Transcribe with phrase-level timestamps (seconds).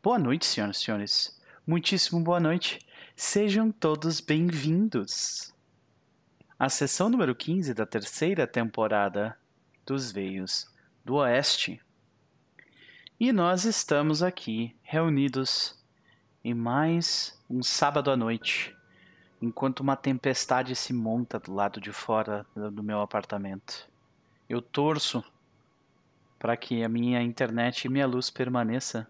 [0.00, 1.40] Boa noite, senhoras e senhores.
[1.66, 2.78] Muitíssimo boa noite.
[3.16, 5.52] Sejam todos bem-vindos
[6.56, 9.36] à sessão número 15 da terceira temporada
[9.84, 10.72] dos Veios
[11.04, 11.82] do Oeste.
[13.18, 15.76] E nós estamos aqui reunidos
[16.44, 18.76] em mais um sábado à noite,
[19.42, 23.90] enquanto uma tempestade se monta do lado de fora do meu apartamento.
[24.48, 25.24] Eu torço
[26.38, 29.08] para que a minha internet e minha luz permaneça.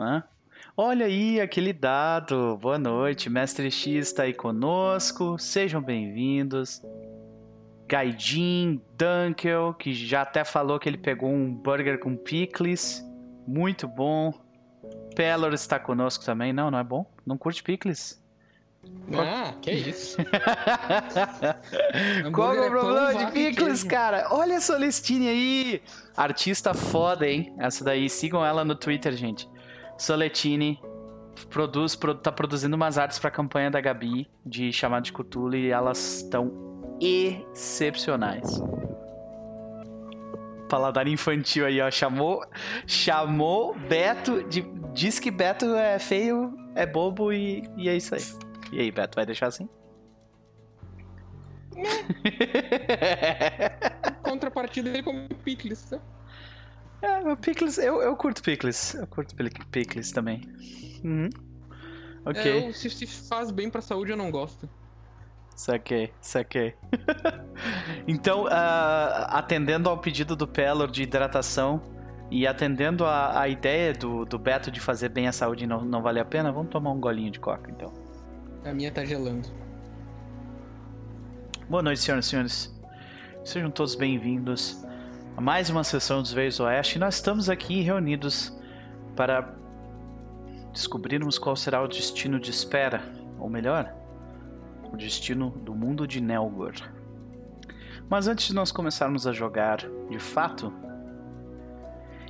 [0.00, 0.24] Hã?
[0.74, 2.56] Olha aí aquele dado.
[2.56, 5.38] Boa noite, Mestre X está aí conosco.
[5.38, 6.82] Sejam bem-vindos.
[7.86, 13.04] Gaidin, Dunkel, que já até falou que ele pegou um burger com picles.
[13.46, 14.32] Muito bom.
[15.14, 16.50] Pelor está conosco também.
[16.50, 17.04] Não, não é bom?
[17.26, 18.18] Não curte picles?
[19.12, 20.16] Ah, que isso.
[22.32, 24.28] Qual é o problema de picles, cara?
[24.30, 25.82] Olha a Solestine aí.
[26.16, 27.54] Artista foda, hein?
[27.58, 28.08] Essa daí.
[28.08, 29.46] Sigam ela no Twitter, gente.
[30.00, 30.80] Soletine
[31.50, 35.70] produz, pro- tá produzindo umas artes pra campanha da Gabi de chamado de Cthulhu e
[35.70, 36.52] elas estão
[37.00, 38.60] excepcionais.
[40.68, 41.90] Paladar infantil aí, ó.
[41.90, 42.44] Chamou,
[42.86, 44.62] chamou Beto de.
[44.92, 48.22] Diz que Beto é feio, é bobo e, e é isso aí.
[48.72, 49.68] E aí, Beto, vai deixar assim?
[54.22, 55.90] Contrapartida ele come picles.
[55.90, 56.00] né?
[57.02, 58.94] É, o Pickles, eu, eu curto Pickles.
[58.94, 60.42] Eu curto pic- Pickles também.
[61.04, 61.28] Uhum.
[62.26, 64.68] Ok, É, se, se faz bem pra saúde, eu não gosto.
[65.56, 66.74] saquei, saquei.
[68.06, 71.80] então, ah, atendendo ao pedido do Pelor de hidratação
[72.30, 75.82] e atendendo a, a ideia do, do Beto de fazer bem à saúde e não,
[75.82, 77.92] não vale a pena, vamos tomar um golinho de coca, então.
[78.64, 79.48] A minha tá gelando.
[81.68, 82.80] Boa noite, senhoras e senhores.
[83.44, 84.84] Sejam todos bem-vindos
[85.36, 86.98] a mais uma sessão dos Veios Oeste.
[86.98, 88.56] Nós estamos aqui reunidos
[89.16, 89.54] para
[90.72, 93.02] descobrirmos qual será o destino de espera,
[93.38, 93.94] ou melhor,
[94.92, 96.74] o destino do mundo de Nelgor.
[98.08, 99.78] Mas antes de nós começarmos a jogar
[100.10, 100.72] de fato,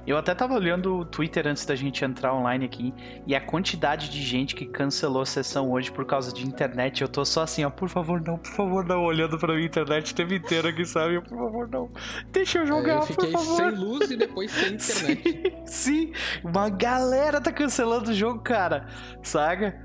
[0.06, 2.94] eu até tava olhando o Twitter antes da gente entrar online aqui
[3.27, 7.09] e a quantidade de gente que cancelou a sessão hoje por causa de internet, eu
[7.09, 10.15] tô só assim, ó, por favor não, por favor não, olhando pra minha internet o
[10.16, 11.15] tempo inteiro aqui, sabe?
[11.15, 11.91] Eu, Por favor não,
[12.33, 13.56] deixa eu É, jogar, eu por fiquei favor.
[13.56, 15.62] sem luz e depois sem internet.
[15.66, 16.12] Sim, sim,
[16.43, 18.87] uma galera tá cancelando o jogo, cara,
[19.22, 19.78] saga?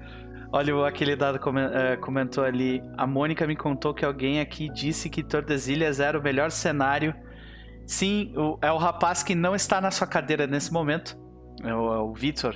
[0.52, 1.38] Olha, aquele dado
[1.74, 6.24] eh, comentou ali, a Mônica me contou que alguém aqui disse que Tordesilhas era o
[6.24, 7.14] melhor cenário.
[7.88, 11.18] Sim, o- é o rapaz que não está na sua cadeira nesse momento,
[11.64, 12.56] é o, é o Vitor.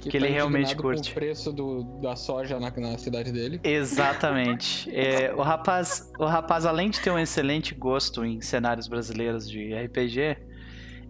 [0.00, 1.10] Que ele tá realmente indignado curte.
[1.10, 3.60] Com o preço do, da soja na, na cidade dele.
[3.62, 4.90] Exatamente.
[4.92, 9.72] É, o, rapaz, o rapaz, além de ter um excelente gosto em cenários brasileiros de
[9.74, 10.38] RPG,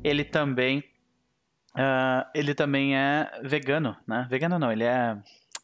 [0.04, 0.84] ele também.
[1.74, 4.26] ah, ele também é vegano, né?
[4.28, 5.14] Vegano não, ele é.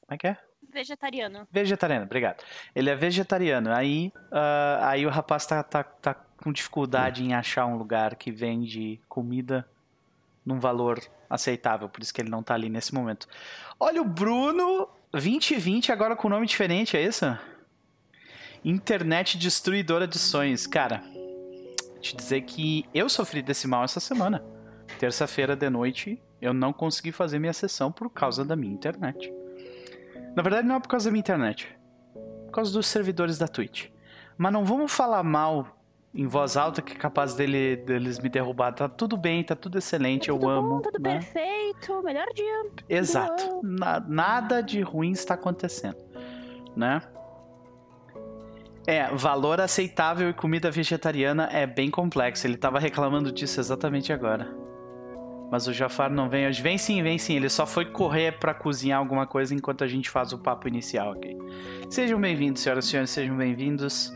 [0.00, 0.36] Como é que é?
[0.72, 1.46] Vegetariano.
[1.52, 2.42] Vegetariano, obrigado.
[2.74, 3.70] Ele é vegetariano.
[3.72, 8.30] Aí, ah, aí o rapaz tá, tá, tá com dificuldade em achar um lugar que
[8.30, 9.68] vende comida
[10.44, 11.88] num valor aceitável.
[11.88, 13.28] Por isso que ele não tá ali nesse momento.
[13.78, 17.26] Olha o Bruno 2020 agora com nome diferente, é isso?
[18.64, 20.66] Internet destruidora de sonhos.
[20.66, 21.02] Cara,
[22.00, 24.42] te dizer que eu sofri desse mal essa semana.
[24.98, 29.32] Terça-feira de noite eu não consegui fazer minha sessão por causa da minha internet.
[30.34, 31.68] Na verdade, não é por causa da minha internet.
[32.46, 33.88] Por causa dos servidores da Twitch.
[34.36, 35.77] Mas não vamos falar mal
[36.14, 38.72] em voz alta que é capaz dele, deles me derrubar.
[38.72, 40.68] Tá tudo bem, tá tudo excelente, Tá eu tudo amo.
[40.76, 41.18] Bom, tudo né?
[41.18, 42.66] perfeito, melhor dia.
[42.88, 43.60] Exato.
[43.62, 45.96] Na- nada de ruim está acontecendo,
[46.74, 47.00] né?
[48.86, 52.46] É, valor aceitável e comida vegetariana é bem complexo.
[52.46, 54.48] Ele tava reclamando disso exatamente agora.
[55.50, 56.62] Mas o Jafar não vem hoje.
[56.62, 57.36] Vem sim, vem sim.
[57.36, 61.12] Ele só foi correr pra cozinhar alguma coisa enquanto a gente faz o papo inicial
[61.12, 61.36] aqui.
[61.90, 64.10] Sejam bem-vindos, senhoras e senhores, sejam bem-vindos.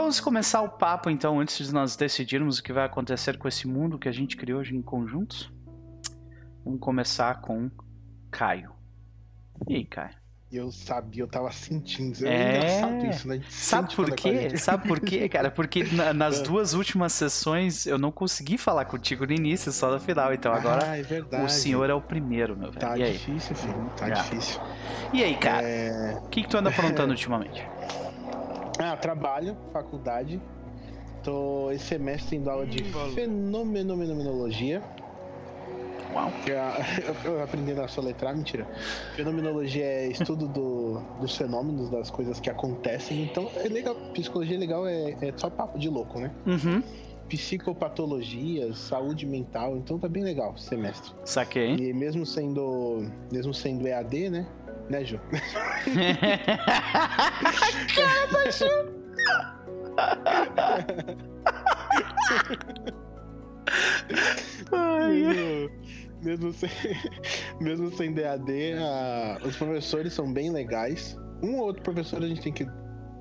[0.00, 3.68] Vamos começar o papo então, antes de nós decidirmos o que vai acontecer com esse
[3.68, 5.52] mundo que a gente criou hoje em conjunto.
[6.64, 7.70] Vamos começar com
[8.30, 8.70] Caio.
[9.68, 10.18] E aí, Caio?
[10.50, 12.26] Eu sabia, eu tava sentindo.
[12.26, 12.56] É, É.
[12.80, 13.42] engraçado isso, né?
[13.50, 14.56] Sabe por quê?
[14.56, 15.50] Sabe por quê, cara?
[15.52, 16.42] Porque na- nas É.
[16.44, 20.32] duas últimas sessões eu não consegui falar contigo no início, só no final.
[20.32, 22.80] Então agora Ah, é o senhor é o primeiro, meu velho.
[22.80, 23.12] Tá e aí?
[23.12, 23.90] difícil, filho.
[23.98, 24.12] Tá É.
[24.12, 24.60] difícil.
[25.12, 25.68] E aí, cara?
[25.68, 26.18] É...
[26.24, 27.62] O que, que tu anda aprontando ultimamente?
[28.82, 30.40] Ah, trabalho, faculdade.
[31.22, 32.82] Tô esse semestre indo aula de
[33.14, 34.82] fenomenologia.
[36.14, 36.32] Uau.
[36.44, 36.60] Que é,
[37.24, 38.66] eu, eu aprendendo a soletrar, mentira.
[39.14, 43.22] Fenomenologia é estudo do, dos fenômenos, das coisas que acontecem.
[43.22, 46.30] Então é legal, psicologia é legal, é, é só papo de louco, né?
[46.46, 46.82] Uhum.
[47.28, 51.12] psicopatologias, saúde mental, então tá bem legal esse semestre.
[51.24, 51.76] Saquei.
[51.76, 54.46] E mesmo sendo, mesmo sendo EAD, né?
[54.90, 55.20] Né, Ju?
[65.10, 65.70] mesmo,
[66.22, 66.70] mesmo, sem,
[67.60, 71.16] mesmo sendo EAD, a- os professores são bem legais.
[71.42, 72.66] Um ou outro professor a gente tem que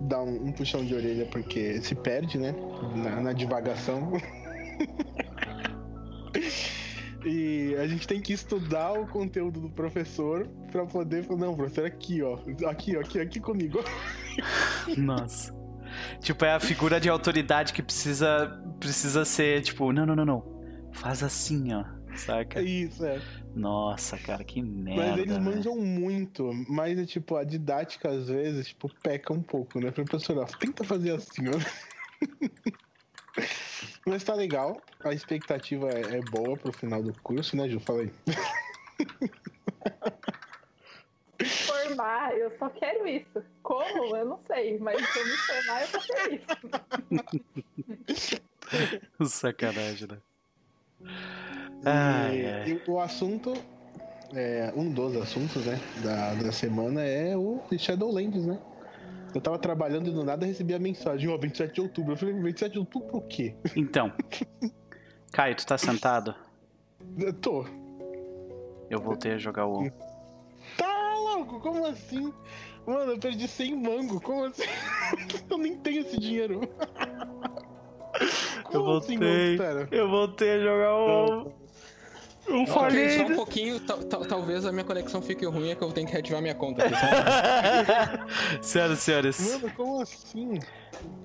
[0.02, 2.54] dar um, um puxão de orelha porque se perde, né?
[2.96, 4.12] Na, na divagação.
[7.26, 11.86] E a gente tem que estudar o conteúdo do professor pra poder falar, não, professor,
[11.86, 12.40] aqui, ó.
[12.70, 13.84] Aqui, ó, aqui, aqui comigo.
[14.98, 15.54] Nossa.
[16.22, 20.90] Tipo, é a figura de autoridade que precisa precisa ser, tipo, não, não, não, não.
[20.94, 21.84] Faz assim, ó.
[22.16, 22.62] Saca?
[22.62, 23.22] Isso, é.
[23.56, 25.02] Nossa, cara, que merda.
[25.02, 25.42] Mas eles velho.
[25.42, 29.92] manjam muito, mas é tipo, a didática às vezes, tipo, peca um pouco, né?
[29.92, 31.60] Professor, ó, tenta fazer assim, ó.
[34.10, 37.80] Mas tá legal, a expectativa é, é boa pro final do curso, né, Ju?
[37.80, 38.12] Fala aí.
[41.68, 43.44] Formar, eu só quero isso.
[43.62, 44.16] Como?
[44.16, 46.48] Eu não sei, mas se eu me formar, eu só quero isso.
[49.30, 50.18] Sacanagem, né?
[51.86, 52.70] Ai, E- ai.
[52.72, 53.54] e o assunto,
[54.34, 58.60] é, um dos assuntos, né, da, da semana é o Shadowlands, né?
[59.34, 62.14] Eu tava trabalhando e do nada recebi a mensagem, ó, 27 de outubro.
[62.14, 63.56] Eu falei, 27 de outubro o quê?
[63.76, 64.12] Então.
[65.32, 66.34] Caio, tu tá sentado?
[67.18, 67.66] Eu tô.
[68.90, 69.90] Eu voltei a jogar o.
[70.78, 71.60] Tá louco?
[71.60, 72.34] Como assim?
[72.86, 74.20] Mano, eu perdi 100 mango.
[74.20, 74.64] Como assim?
[75.50, 76.62] eu nem tenho esse dinheiro.
[78.72, 79.58] Eu Como assim, voltei.
[79.58, 79.88] Pera.
[79.92, 81.52] Eu voltei a jogar o.
[82.50, 85.84] Eu Ok, só um pouquinho, tal- tal- talvez a minha conexão fique ruim, é que
[85.84, 86.84] eu tenho que reativar minha conta.
[88.62, 90.60] Senhoras e senhores, Mano, como assim?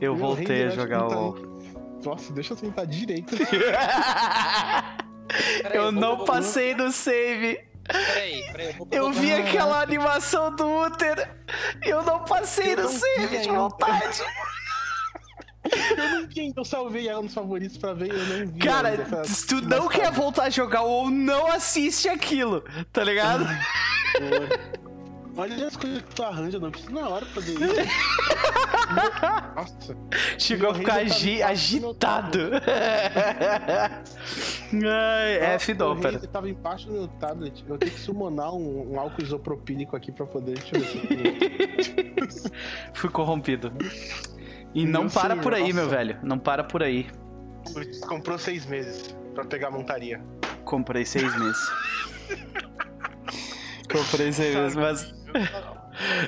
[0.00, 1.32] eu Meu voltei a jogar não o.
[1.32, 1.40] tá-
[2.10, 3.34] Nossa, deixa eu sentar direito.
[5.62, 7.58] Peraí, Eu não vou- passei no save.
[7.86, 8.66] Peraí, peraí.
[8.68, 11.22] Eu, vou- Eu vi aquela animação do útero.
[11.82, 14.22] Eu não passei Eu no não save de vontade.
[15.96, 18.58] Eu não vi ainda, eu salvei ela nos favoritos pra ver, eu não vi.
[18.58, 22.62] Cara, ainda se tu não quer voltar a jogar ou não assiste aquilo,
[22.92, 23.46] tá ligado?
[25.36, 27.64] Olha as coisas que tu arranja, não preciso na hora fazer isso.
[29.56, 29.96] Nossa.
[30.38, 32.38] Chegou a ficar tá agi- do agitado.
[34.72, 36.14] Ai, F não, Meu pera.
[36.14, 37.64] render tava embaixo do meu tablet.
[37.68, 40.56] Eu tenho que summonar um, um álcool isopropílico aqui pra poder.
[40.58, 42.50] Deixa eu ver se eu
[42.94, 43.72] Fui corrompido.
[44.74, 45.74] E não Meu para senhor, por aí, nossa.
[45.74, 46.18] meu velho.
[46.22, 47.06] Não para por aí.
[48.08, 50.20] Comprou seis meses pra pegar a montaria.
[50.64, 51.70] Comprei seis meses.
[53.90, 55.14] Comprei seis meses, mas.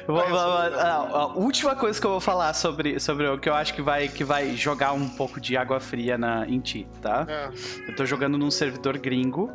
[0.07, 3.49] Vou- vou- vou- a, a última coisa que eu vou falar sobre, sobre o que
[3.49, 6.87] eu acho que vai, que vai jogar um pouco de água fria na, em ti,
[7.03, 7.27] tá?
[7.29, 7.51] É.
[7.91, 9.49] Eu tô jogando num servidor gringo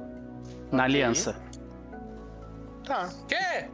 [0.69, 0.83] na Ok.
[0.83, 1.41] Aliança.
[2.85, 3.69] Tá, Quê?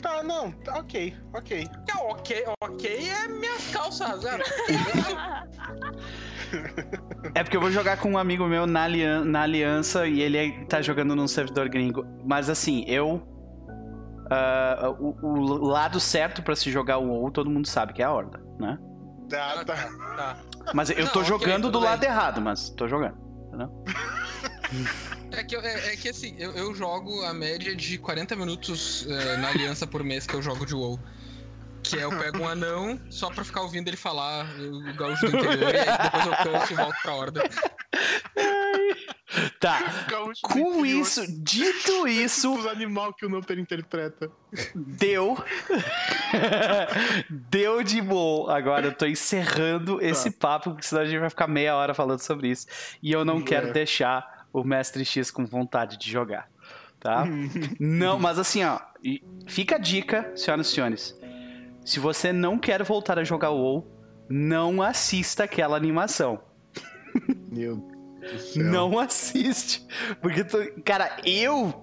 [0.00, 1.68] Tá, não, tá, ok, ok.
[1.86, 4.22] Que ok, ok é minhas calças.
[4.24, 4.38] né?
[7.34, 10.36] É porque eu vou jogar com um amigo meu na, alian- na Aliança e ele
[10.36, 12.04] é- tá jogando num servidor gringo.
[12.24, 13.22] Mas assim, eu.
[14.30, 18.04] ah, o, o lado certo pra se jogar o WoW, todo mundo sabe que é
[18.04, 18.78] a Horda, né?
[19.28, 19.74] Tá, Ah, tá.
[19.76, 20.36] tá, tá.
[20.74, 21.88] Mas eu Não, tô jogando do bem.
[21.88, 23.16] lado errado, mas tô jogando.
[25.32, 29.36] É que, é, é que assim, eu, eu jogo a média de 40 minutos eh,
[29.36, 30.98] na aliança por mês que eu jogo de WoW.
[31.82, 35.36] Que é eu pego um anão só pra ficar ouvindo ele falar o gaúcho do
[35.38, 37.42] interior e aí depois eu canso e volto pra horda.
[39.58, 39.78] Tá.
[40.42, 44.30] Com isso, dito isso, Os animais que o Nutter interpreta.
[44.74, 45.42] deu.
[47.30, 48.48] deu de bom.
[48.50, 52.20] Agora eu tô encerrando esse papo, porque senão a gente vai ficar meia hora falando
[52.20, 52.66] sobre isso.
[53.02, 53.42] E eu não É.
[53.42, 56.48] quero deixar o Mestre X com vontade de jogar.
[56.98, 57.24] Tá?
[57.80, 58.78] Não, mas assim, ó.
[59.46, 61.18] Fica a dica, senhoras e senhores.
[61.84, 63.86] Se você não quer voltar a jogar WoW,
[64.28, 66.40] não assista aquela animação.
[67.50, 67.76] Meu
[68.20, 68.54] Deus.
[68.56, 69.86] Não assiste.
[70.20, 71.82] Porque, tu, cara, eu.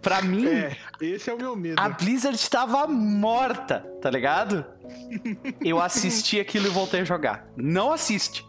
[0.00, 1.80] Pra mim, É, esse é o meu medo.
[1.80, 4.64] a Blizzard tava morta, tá ligado?
[5.60, 7.46] Eu assisti aquilo e voltei a jogar.
[7.56, 8.44] Não assiste.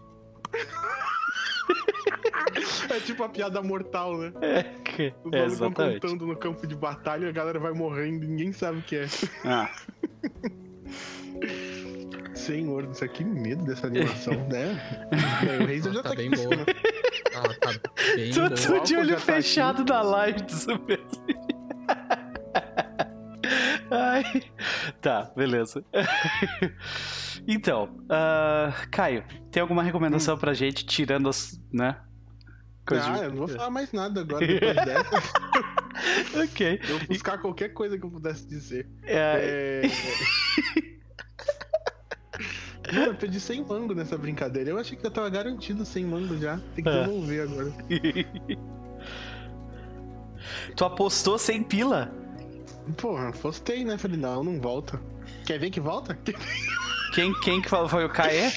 [2.90, 4.32] É tipo a piada mortal, né?
[4.42, 6.00] É, que- Os é, exatamente.
[6.02, 9.08] contando no campo de batalha, a galera vai morrendo e ninguém sabe o que é.
[9.46, 9.70] Ah,
[12.36, 14.80] Senhor, isso aqui medo dessa animação, né?
[15.48, 16.36] É, o Razer já tá, Tá bem aqui.
[16.44, 16.66] boa.
[17.36, 17.72] Ah, tá
[18.16, 18.80] bem tô, boa.
[18.82, 21.00] de olho tá fechado na live do Super.
[23.92, 24.24] Ai,
[25.02, 25.84] tá, beleza.
[27.48, 31.98] Então, ah, Caio, tem alguma recomendação pra gente, tirando as, né?
[32.86, 35.24] coisas Ah, de- eu não vou falar mais nada agora depois dessa.
[36.44, 36.80] Ok.
[36.90, 38.90] Eu vou buscar qualquer coisa que eu pudesse dizer.
[39.04, 40.84] É, É...
[42.94, 44.70] Mano, eu perdi 100 mango nessa brincadeira.
[44.72, 46.60] Eu achei que eu tava garantido 100 mango já.
[46.76, 47.04] Tem que É.
[47.06, 47.72] devolver agora.
[50.76, 52.12] Tu apostou sem pila?
[52.98, 53.98] Porra, postei, né?
[53.98, 55.00] Falei, não, não volta.
[55.46, 56.18] Quer ver que volta?
[57.14, 57.88] Quem, quem que falou?
[57.88, 58.50] Foi o Caê?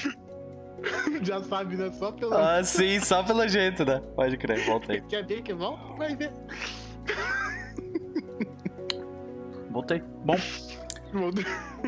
[1.23, 1.93] já sabe, né?
[1.93, 2.59] Só pela.
[2.59, 4.01] Ah, sim, só pelo jeito, né?
[4.15, 5.03] Pode crer, voltei.
[5.03, 5.93] Quer ver que volta?
[5.99, 6.33] Vai ver.
[9.71, 10.03] Voltei.
[10.25, 10.37] Bom,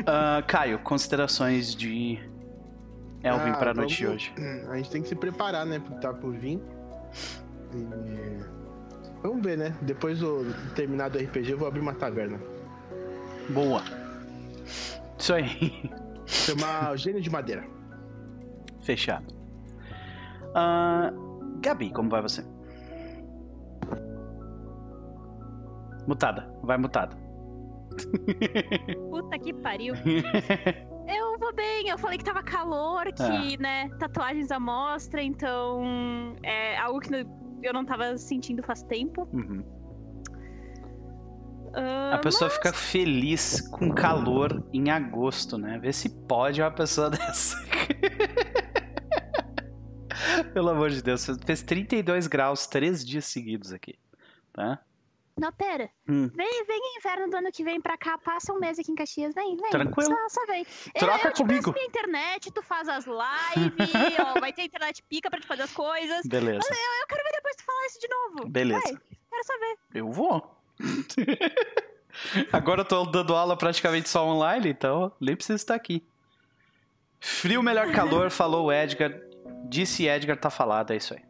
[0.05, 2.19] ah, Caio, considerações de
[3.23, 4.33] Elvin Ah, pra noite de hoje.
[4.69, 5.79] A gente tem que se preparar, né?
[5.79, 6.61] Pro que tá por vir.
[7.73, 8.58] E...
[9.21, 9.75] Vamos ver, né?
[9.81, 10.45] Depois do
[10.75, 12.39] terminar do RPG, eu vou abrir uma taverna.
[13.49, 13.83] Boa.
[15.17, 15.89] Isso aí.
[16.25, 17.65] Chama Gênio de Madeira.
[18.81, 19.27] Fechado.
[20.55, 21.11] Ah,
[21.59, 22.45] Gabi, como vai você?
[26.07, 26.49] Mutada.
[26.63, 27.17] Vai mutada.
[29.09, 29.93] Puta que pariu.
[31.11, 36.77] Eu vou bem, eu falei que tava calor, que, né, tatuagens à mostra, então é
[36.77, 37.09] algo que
[37.63, 39.27] eu não tava sentindo faz tempo.
[39.33, 39.63] Uhum.
[41.73, 45.77] Ah, A pessoa fica feliz com calor em agosto, né?
[45.79, 47.55] Vê se pode uma pessoa dessa.
[50.53, 53.95] Pelo amor de Deus, fez 32 graus três dias seguidos aqui,
[54.53, 54.79] tá?
[55.39, 55.89] Não, pera.
[56.07, 56.29] Hum.
[56.35, 59.33] Vem, vem inverno do ano que vem pra cá, passa um mês aqui em Caxias,
[59.33, 59.69] vem, vem.
[59.69, 60.09] Tranquilo.
[60.29, 60.65] Só, só vem.
[60.97, 61.61] Troca eu te comigo.
[61.63, 65.63] presto minha internet, tu faz as lives, ó, vai ter internet pica pra te fazer
[65.63, 66.25] as coisas.
[66.25, 68.49] Beleza, Eu quero ver depois tu falar isso de novo.
[68.49, 68.81] beleza.
[68.81, 68.97] Vai,
[69.29, 69.77] quero só ver.
[69.93, 70.55] Eu vou.
[72.51, 76.05] Agora eu tô dando aula praticamente só online, então nem preciso estar aqui.
[77.19, 79.13] Frio, melhor calor, falou o Edgar.
[79.65, 81.21] Disse Edgar, tá falado, é isso aí.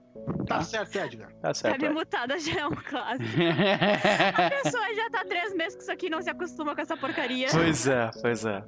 [0.47, 1.31] Tá certo, Edgar.
[1.41, 1.73] Tá certo.
[1.73, 1.93] Gabi Edgar.
[1.93, 3.23] mutada já é um clássico.
[4.35, 6.97] A pessoa já tá três meses com isso aqui e não se acostuma com essa
[6.97, 7.47] porcaria.
[7.51, 8.63] Pois é, pois é.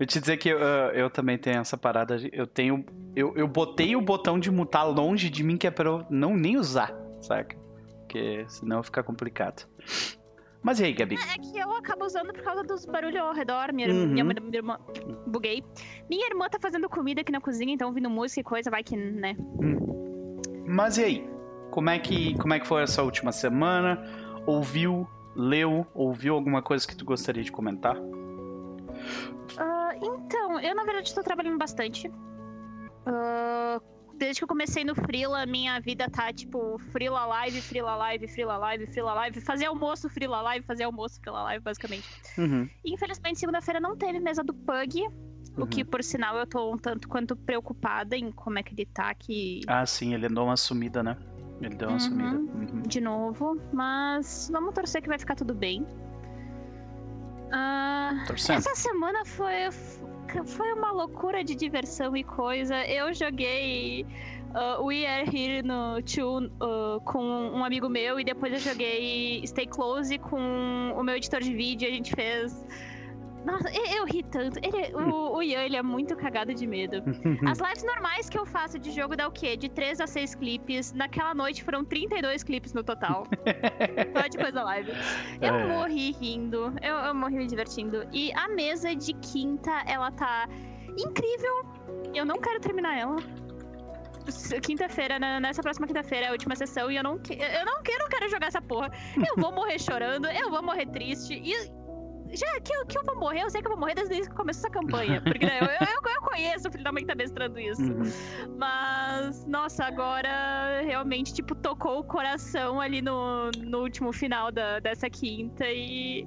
[0.00, 2.18] Eu te dizer que eu, eu também tenho essa parada.
[2.18, 2.84] de- Eu tenho.
[3.14, 6.34] Eu, eu botei o botão de mutar longe de mim que é pra eu não
[6.36, 7.56] nem usar, saca?
[8.00, 9.66] Porque senão fica complicado.
[10.62, 11.16] Mas e aí, Gabi?
[11.16, 13.72] É que eu acabo usando por causa dos barulhos ao redor.
[13.72, 14.06] Minha, Uhum.
[14.06, 14.78] minha, minha irmã.
[15.26, 15.62] Buguei.
[16.08, 18.96] Minha irmã tá fazendo comida aqui na cozinha, então ouvindo música e coisa, vai que,
[18.96, 19.36] né?
[20.66, 21.30] Mas e aí?
[21.70, 24.02] Como é que, como é que foi essa última semana?
[24.46, 27.96] Ouviu, leu, ouviu alguma coisa que tu gostaria de comentar?
[29.56, 32.10] Ah, então, eu na verdade tô trabalhando bastante.
[33.06, 33.80] Ah,
[34.22, 38.56] desde que eu comecei no Freela, minha vida tá tipo Freela Live, Freela Live, Freela
[38.56, 39.40] Live, Freela Live.
[39.40, 42.08] Fazer almoço, Freela Live, fazer almoço, Freela Live, basicamente.
[42.38, 42.68] Uhum.
[42.84, 45.02] E, infelizmente, segunda-feira não teve mesa do Pug.
[45.56, 48.86] O que, por sinal, eu tô um tanto quanto preocupada em como é que ele
[48.86, 51.16] tá aqui Ah, sim, ele deu uma sumida, né?
[51.60, 52.00] Ele deu uma Uhum.
[52.00, 52.36] sumida.
[52.36, 52.82] Uhum.
[52.82, 53.60] de novo.
[53.72, 55.86] Mas vamos torcer que vai ficar tudo bem.
[58.26, 58.58] Torcendo.
[58.58, 59.70] essa semana foi,
[60.46, 62.76] foi uma loucura de diversão e coisa.
[62.86, 64.06] Eu joguei
[64.54, 69.46] uh, We Are Here no Two uh, com um amigo meu e depois eu joguei
[69.46, 71.88] Stay Close com o meu editor de vídeo.
[71.88, 72.64] A gente fez.
[73.44, 74.58] Nossa, eu, ri tanto.
[74.62, 77.02] Ele, o, o Ian, ele é muito cagado de medo.
[77.48, 79.56] As lives normais que eu faço de jogo dá o quê?
[79.56, 80.92] De 3 a 6 clipes.
[80.92, 83.26] Naquela noite foram 32 clipes no total.
[84.16, 84.92] Só depois da live.
[85.40, 85.66] Eu É.
[85.66, 86.72] morri rindo.
[86.80, 88.06] Eu, eu morri me divertindo.
[88.12, 90.48] E a mesa de quinta, ela tá
[90.96, 91.64] incrível.
[92.14, 93.16] Eu não quero terminar ela.
[94.62, 97.90] Quinta-feira, nessa próxima quinta-feira é a última sessão e eu não, que- eu não, que-
[97.92, 98.90] eu não quero jogar essa porra.
[99.16, 101.34] Eu vou morrer chorando, eu vou morrer triste.
[101.34, 101.52] E
[102.32, 104.34] já que eu, que eu vou morrer, eu sei que eu vou morrer desde que
[104.34, 105.20] começou essa campanha.
[105.22, 107.82] Porque né, eu, eu, eu conheço o filho da mãe que tá mestrando isso.
[107.82, 108.02] Uhum.
[108.58, 115.08] Mas, nossa, agora realmente, tipo, tocou o coração ali no, no último final da, dessa
[115.10, 116.26] quinta e.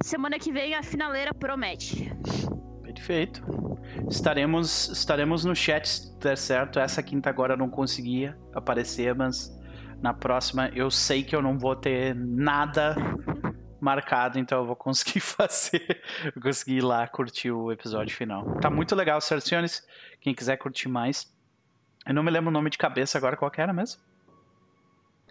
[0.00, 2.12] Semana que vem a finaleira promete.
[2.84, 3.42] Perfeito.
[4.08, 6.78] Estaremos, estaremos no chat se der certo.
[6.78, 9.52] Essa quinta agora eu não conseguia aparecer, mas
[10.00, 12.94] na próxima eu sei que eu não vou ter nada
[13.80, 16.02] marcado, então eu vou conseguir fazer.
[16.34, 18.58] Eu consegui ir lá curtir o episódio final.
[18.60, 19.86] Tá muito legal, senhores.
[20.20, 21.32] Quem quiser curtir mais.
[22.06, 24.00] Eu não me lembro o nome de cabeça agora, qual que era mesmo?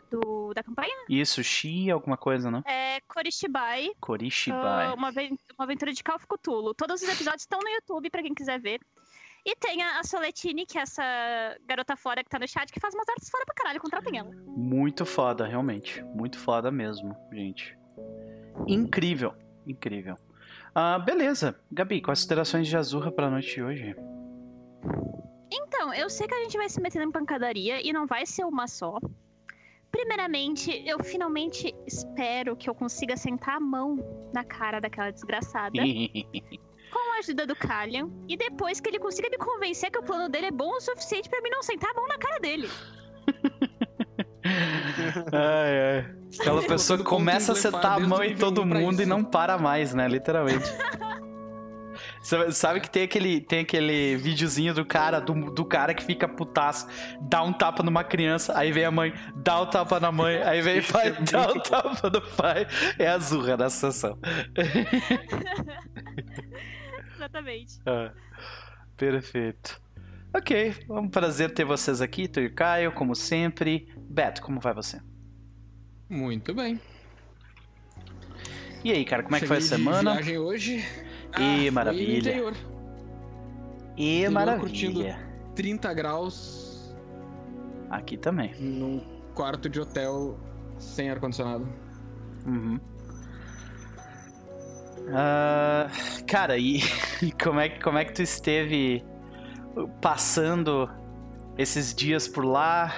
[0.09, 0.95] Do, da campanha?
[1.09, 2.63] Isso, Shi, alguma coisa, né?
[2.65, 4.85] É Korishibai, Korishibai.
[4.87, 6.73] ah, uma, uma aventura de of Cthulhu.
[6.73, 8.79] Todos os episódios estão no YouTube pra quem quiser ver.
[9.45, 11.03] E tem a, a Soletine, que é essa
[11.65, 14.29] garota fora que tá no chat, que faz umas artes fora pra caralho, contratem ela.
[14.45, 16.03] Muito foda, realmente.
[16.03, 17.77] Muito foda mesmo, gente.
[18.67, 19.33] Incrível,
[19.65, 20.15] incrível.
[20.73, 21.59] Ah, beleza.
[21.71, 23.95] Gabi, considerações de Azurra pra noite de hoje?
[25.51, 28.45] Então, eu sei que a gente vai se metendo em pancadaria e não vai ser
[28.45, 28.99] uma só.
[29.91, 33.97] Primeiramente, eu finalmente espero que eu consiga sentar a mão
[34.33, 35.79] na cara daquela desgraçada
[36.91, 40.29] com a ajuda do Kalian e depois que ele consiga me convencer que o plano
[40.29, 42.69] dele é bom o suficiente pra mim não sentar a mão na cara dele.
[45.33, 46.05] ai, ai.
[46.39, 49.57] Aquela pessoa que começa a sentar a mão em todo um mundo e não para
[49.57, 50.07] mais, né?
[50.07, 50.65] Literalmente.
[52.51, 56.85] Sabe- que tem aquele, tem aquele videozinho do cara, do, do cara que fica putaço,
[57.21, 60.61] dá um tapa numa criança, aí vem a mãe, dá o tapa na mãe, aí
[60.61, 62.67] vem o pai, dá o tapa no pai.
[62.99, 64.19] É a Zurra nessa sessão.
[67.15, 67.79] Exatamente.
[67.85, 68.11] Ah,
[68.97, 69.79] perfeito.
[70.35, 73.87] Ok, é um prazer ter vocês aqui, tu e o Caio, como sempre.
[73.97, 74.99] Beto, como vai você?
[76.09, 76.79] Muito bem.
[78.83, 80.13] E aí, cara, como é que foi a Cheguei de semana?
[80.13, 80.75] viagem hoje.
[81.37, 82.19] Ih, foi maravilha.
[82.19, 82.53] interior.
[83.97, 85.19] E Interior maravilha.
[85.55, 86.95] 30 graus
[87.89, 88.53] Aqui também.
[88.59, 88.99] num
[89.33, 90.39] quarto de hotel
[90.77, 91.67] sem ar-condicionado.
[92.45, 92.79] Uhum.
[95.13, 95.87] Ah,
[96.27, 96.79] cara, e
[97.41, 99.03] como é, como é que tu esteve
[100.01, 100.89] passando
[101.57, 102.93] esses dias por lá?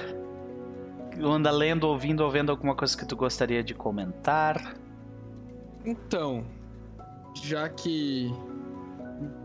[1.22, 4.76] Anda lendo, ouvindo ou vendo alguma coisa que tu gostaria de comentar?
[5.86, 6.46] Então,
[7.44, 8.32] já que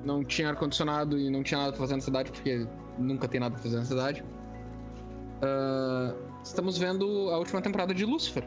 [0.04, 2.66] não tinha ar-condicionado e não tinha nada pra fazer na cidade, porque
[2.98, 4.24] nunca tem nada pra fazer na cidade,
[5.42, 6.14] ah,
[6.44, 8.46] estamos vendo a última temporada de Lucifer.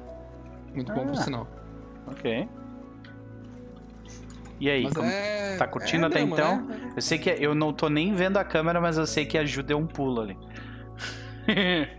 [0.73, 1.23] Muito bom, por Ah.
[1.23, 1.47] sinal.
[2.07, 2.47] Ok.
[4.59, 6.65] E aí, é, tá curtindo é até drama, então?
[6.65, 6.93] né?
[6.95, 9.45] eu sei que eu não tô nem vendo a câmera, mas eu sei que a
[9.45, 10.37] Ju deu um pulo ali.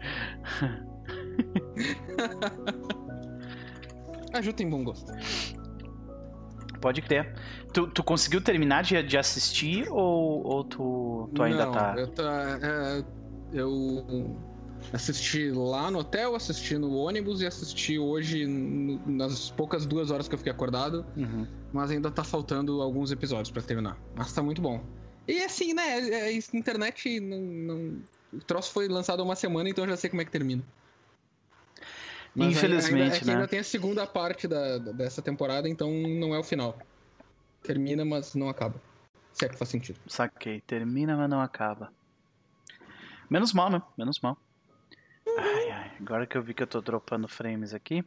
[4.34, 5.10] A Ju tem bom gosto.
[6.80, 7.34] Pode crer.
[7.72, 11.94] Tu, tu conseguiu terminar de, de assistir ou, ou tu, tu ainda não, tá.
[11.96, 13.04] Eu, tá, é,
[13.52, 14.36] eu
[14.92, 20.28] assisti lá no hotel, assisti no ônibus e assisti hoje no- nas poucas duas horas
[20.28, 21.04] que eu fiquei acordado.
[21.16, 21.46] Uhum.
[21.72, 23.98] Mas ainda tá faltando alguns episódios pra terminar.
[24.14, 24.82] Mas tá muito bom.
[25.26, 25.98] E assim, né?
[26.00, 29.96] É, é, internet não, não- O troço foi lançado há uma semana, então eu já
[29.96, 30.62] sei como é que termina.
[32.34, 33.32] Mas Infelizmente, ainda, é né?
[33.34, 36.78] ainda tem a segunda parte da, da- dessa temporada, então não é o final.
[37.62, 38.80] Termina, mas não acaba.
[39.32, 39.98] Se é que faz sentido.
[40.06, 40.60] Saquei.
[40.60, 41.90] Termina, mas não acaba.
[43.30, 43.80] Menos mal, né?
[43.96, 44.36] Menos mal.
[45.38, 45.92] Ai, ai.
[46.00, 48.04] Agora que eu vi que eu tô dropando frames aqui.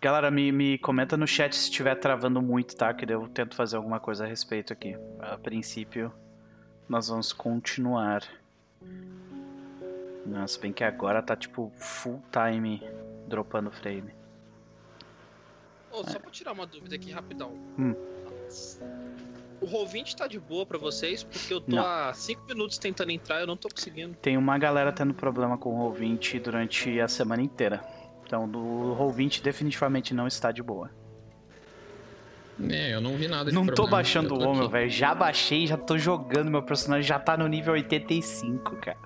[0.00, 2.94] Galera, me, me comenta no chat se estiver travando muito, tá?
[2.94, 4.96] Que eu tento fazer alguma coisa a respeito aqui.
[5.18, 6.10] A princípio,
[6.88, 8.22] nós vamos continuar.
[10.24, 12.82] Nossa, bem que agora tá tipo full time
[13.28, 14.14] dropando frame.
[15.90, 17.52] Ô, só pra tirar uma dúvida aqui rapidão.
[17.78, 17.94] Hum.
[19.60, 21.84] O Roll20 tá de boa pra vocês, porque eu tô Não.
[21.86, 24.14] há 5 minutos tentando entrar e eu não tô conseguindo.
[24.22, 27.82] Tem uma galera tendo problema com o Roll20 durante a semana inteira.
[28.26, 28.58] Então, do
[28.98, 30.90] Roll20 definitivamente não está de boa.
[32.70, 33.90] É, eu não vi nada de Não tô problema.
[33.98, 34.72] baixando Eu o tô meu, aqui.
[34.72, 34.90] velho.
[34.90, 36.50] Já baixei, já tô jogando.
[36.50, 38.98] Meu personagem já tá no nível 85, cara.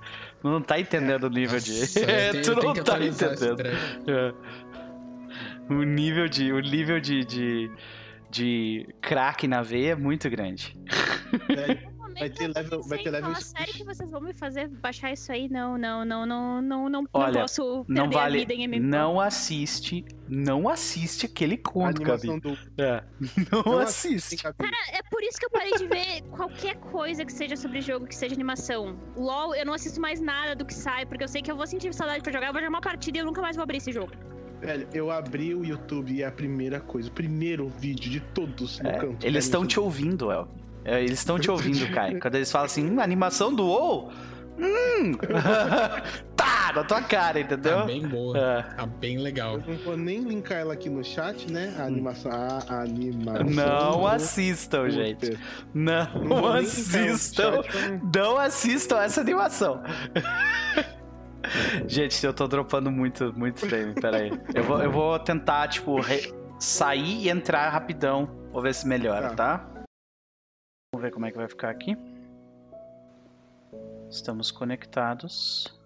[0.42, 1.80] Não tá entendendo o nível de.
[1.80, 2.06] Nossa, eu
[2.42, 3.60] tenho- tu não tá entendendo.
[4.08, 4.34] É.
[5.72, 6.52] O nível de.
[6.52, 7.24] O nível de.
[7.24, 7.70] de,
[8.34, 10.76] de crack na veia é muito grande.
[12.04, 15.32] Momento Vai ter level- vai ter level sério que vocês vão me fazer baixar isso
[15.32, 15.48] aí?
[15.48, 18.38] Não, não, não, não, não, não, Olha, não posso Não perder a vale.
[18.38, 18.80] vida em MMO.
[18.88, 20.04] Não assiste.
[20.28, 22.38] Não assiste aquele conto, Gabi.
[22.38, 22.56] do.
[22.78, 23.02] É.
[23.50, 24.36] Não, Não assiste.
[24.40, 24.56] Gabi.
[24.92, 28.14] É por isso que eu parei de ver qualquer coisa que seja sobre jogo, que
[28.14, 28.96] seja animação.
[29.16, 31.66] LOL, eu não assisto mais nada do que sai, porque eu sei que eu vou
[31.66, 33.78] sentir saudade pra jogar, eu vou jogar uma partida e eu nunca mais vou abrir
[33.78, 34.12] esse jogo.
[34.60, 38.80] Velho, eu abri o YouTube e é a primeira coisa, o primeiro vídeo de todos
[38.80, 39.26] no É, canto.
[39.26, 40.48] eles estão te ouvindo, El.
[40.86, 42.16] É, Eles estão te ouvindo, Kai.
[42.20, 44.10] Quando eles falam assim, hum, animação do WoW?
[44.58, 45.12] Hum!
[46.36, 47.78] tá, na tua cara, entendeu?
[47.78, 48.38] Tá bem boa.
[48.38, 48.62] É.
[48.76, 49.54] Tá bem legal.
[49.58, 51.74] Eu não vou nem linkar ela aqui no chat, né?
[51.78, 52.30] A animação.
[52.32, 53.44] A animação.
[53.46, 55.30] Não assistam, gente.
[55.30, 55.40] Puta,
[55.74, 57.62] Não, não no assistam.
[57.62, 59.82] chat não- Não assistam essa animação.
[61.86, 64.30] Gente, eu tô dropando muito, muito frame, pera aí.
[64.54, 68.26] Eu vou, eu vou tentar, tipo, re- sair e entrar rapidão.
[68.52, 69.58] Vou ver se melhora, tá?
[70.94, 71.96] Vamos ver como é que vai ficar aqui.
[74.10, 75.76] Estamos conectados.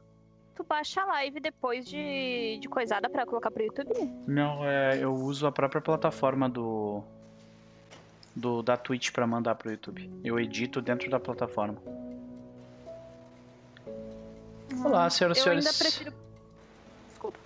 [0.55, 3.95] Tu baixa a live depois de, de coisada pra colocar pro YouTube?
[4.27, 7.03] Não, é, eu uso a própria plataforma do,
[8.35, 10.11] do da Twitch pra mandar pro YouTube.
[10.25, 11.79] Eu edito dentro da plataforma.
[14.85, 15.67] Olá, senhoras e Eu senhores.
[15.67, 16.13] ainda prefiro.
[17.09, 17.39] Desculpa.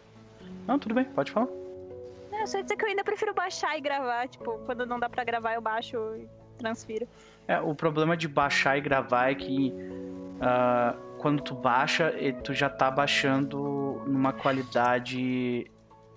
[0.67, 1.47] Não, tudo bem, pode falar.
[2.31, 4.29] Não, É, só dizer que eu ainda prefiro baixar e gravar.
[4.29, 7.07] Tipo, quando não dá pra gravar, eu baixo e transfiro.
[7.49, 9.73] É, o problema de baixar e gravar é que
[10.41, 15.71] ah, quando tu baixa, tu já tá baixando numa qualidade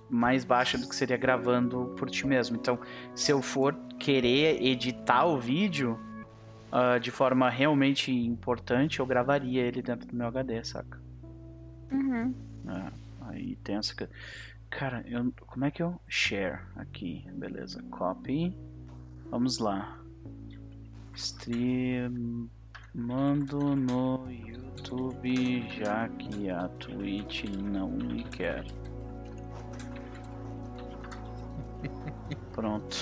[0.10, 2.56] mais baixa do que seria gravando por ti mesmo.
[2.56, 2.80] Então,
[3.16, 6.00] se eu for querer editar o vídeo
[6.72, 11.05] ah, de forma realmente importante, eu gravaria ele dentro do meu HD, saca?
[11.92, 12.34] Uhum.
[12.68, 13.96] É, aí tem essa.
[13.96, 14.08] que-
[14.70, 15.32] Cara, eu...
[15.48, 16.00] como é que eu.
[16.08, 17.82] Share aqui, beleza.
[17.92, 18.56] Copy.
[19.30, 20.00] Vamos lá.
[21.14, 22.50] Streamando
[23.76, 28.66] no YouTube, já que a Twitch não me quer.
[32.52, 32.96] Pronto.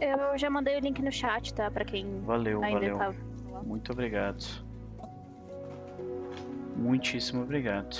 [0.00, 1.70] Eu já mandei o link no chat, tá?
[1.70, 2.98] Pra quem Valeu, ainda valeu.
[2.98, 3.12] tá.
[3.64, 4.44] Muito obrigado.
[6.78, 7.96] Muitíssimo obrigado.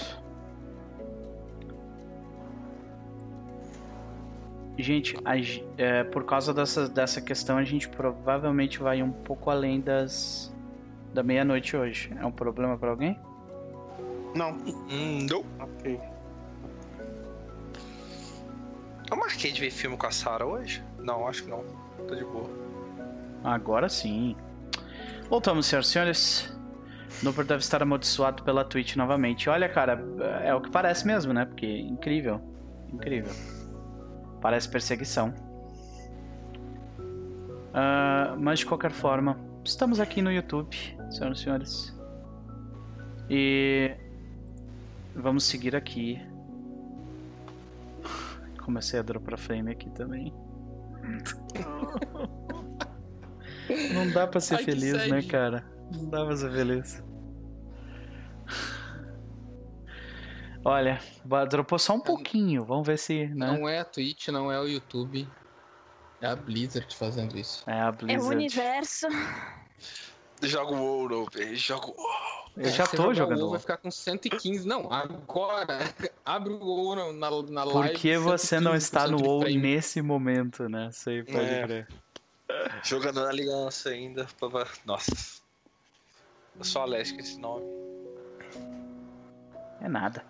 [4.79, 5.35] Gente, a
[5.77, 10.55] é, por causa dessa, dessa questão, a gente provavelmente vai um pouco além das
[11.13, 12.13] da meia-noite hoje.
[12.21, 13.19] É um problema pra alguém?
[14.37, 15.45] Não, Hum, não.
[15.59, 15.99] ok.
[19.11, 20.85] Eu marquei de ver filme com a Sarah hoje?
[20.99, 21.65] Não, acho que não.
[22.07, 22.49] Tá de boa.
[23.43, 24.37] Agora sim.
[25.29, 26.58] Voltamos, senhoras e senhores.
[27.23, 29.51] Nooper deve estar amaldiçoado pela Twitch novamente.
[29.51, 30.03] Olha, cara,
[30.43, 31.45] é o que parece mesmo, né?
[31.45, 32.41] Porque incrível.
[32.93, 33.33] Incrível.
[34.41, 35.35] Parece perseguição.
[37.75, 40.75] Ah, mas de qualquer forma, estamos aqui no YouTube,
[41.11, 41.95] senhoras e senhores.
[43.31, 43.95] E
[45.15, 46.19] vamos seguir aqui.
[48.65, 50.33] Comecei a dropar frame aqui também.
[53.93, 55.65] Não dá pra ser Ai, feliz, né, cara?
[55.93, 57.03] Não dá pra ser feliz.
[60.65, 61.01] Olha,
[61.49, 62.65] dropou só um pouquinho.
[62.65, 63.27] Vamos ver se.
[63.29, 63.47] Né?
[63.47, 65.27] Não é a Twitch, não é o YouTube.
[66.21, 67.63] É a Blizzard fazendo isso.
[67.67, 68.35] É a É o Blizzard.
[68.37, 69.07] universo.
[70.43, 70.77] Joga o
[71.33, 71.57] velho.
[71.57, 72.09] Joga o WoW.
[72.57, 73.47] Eu já tô jogando.
[73.47, 74.67] o vai ficar com 115.
[74.67, 75.79] Não, agora.
[76.27, 77.99] Abre o WoW na, na, na Por live.
[77.99, 79.57] que você não está no 115% de WoW frame.
[79.59, 80.91] nesse momento, né?
[80.93, 81.63] Sei, pode É.
[81.63, 81.89] crer.
[82.83, 84.27] Jogando na aliança ainda.
[84.85, 85.38] Nossa.
[86.59, 87.65] Eu sou alérgico a esse nome.
[89.81, 90.25] É nada.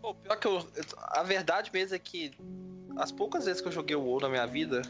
[0.00, 0.66] Pô, pior que eu.
[0.98, 2.32] A verdade mesmo é que
[2.96, 4.82] as poucas vezes que eu joguei o WoW na minha vida,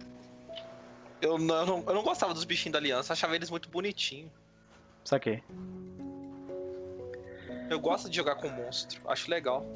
[1.21, 4.31] eu não, eu não, eu não gostava dos bichinhos da aliança, achava eles muito bonitinhos.
[5.05, 5.43] Saquei.
[7.69, 9.67] Eu gosto de jogar com monstro, acho legal.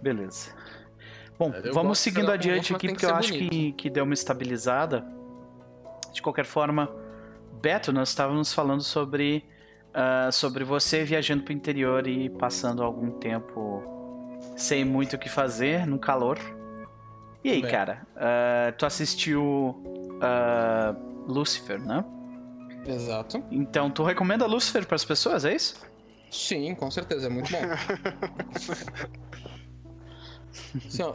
[0.00, 0.54] Beleza.
[1.38, 3.50] Bom, É, eu vamos seguindo adiante monstro, aqui, porque eu acho bonito.
[3.50, 5.04] que, que deu uma estabilizada.
[6.12, 6.90] De qualquer forma,
[7.60, 9.44] Beto, nós estávamos falando sobre,
[9.92, 13.82] ah, sobre você viajando pro interior e passando algum tempo
[14.56, 16.38] sem muito o que fazer, no calor.
[17.42, 17.70] E aí, Bem.
[17.70, 18.06] cara?
[18.16, 19.76] ah, tu assistiu
[20.20, 20.94] ah,
[21.26, 22.04] Lucifer, né?
[22.86, 23.42] Exato.
[23.50, 25.86] Então, tu recomenda Lucifer para as pessoas, é isso?
[26.30, 27.58] Sim, com certeza, é muito bom.
[30.86, 31.14] Assim, ó,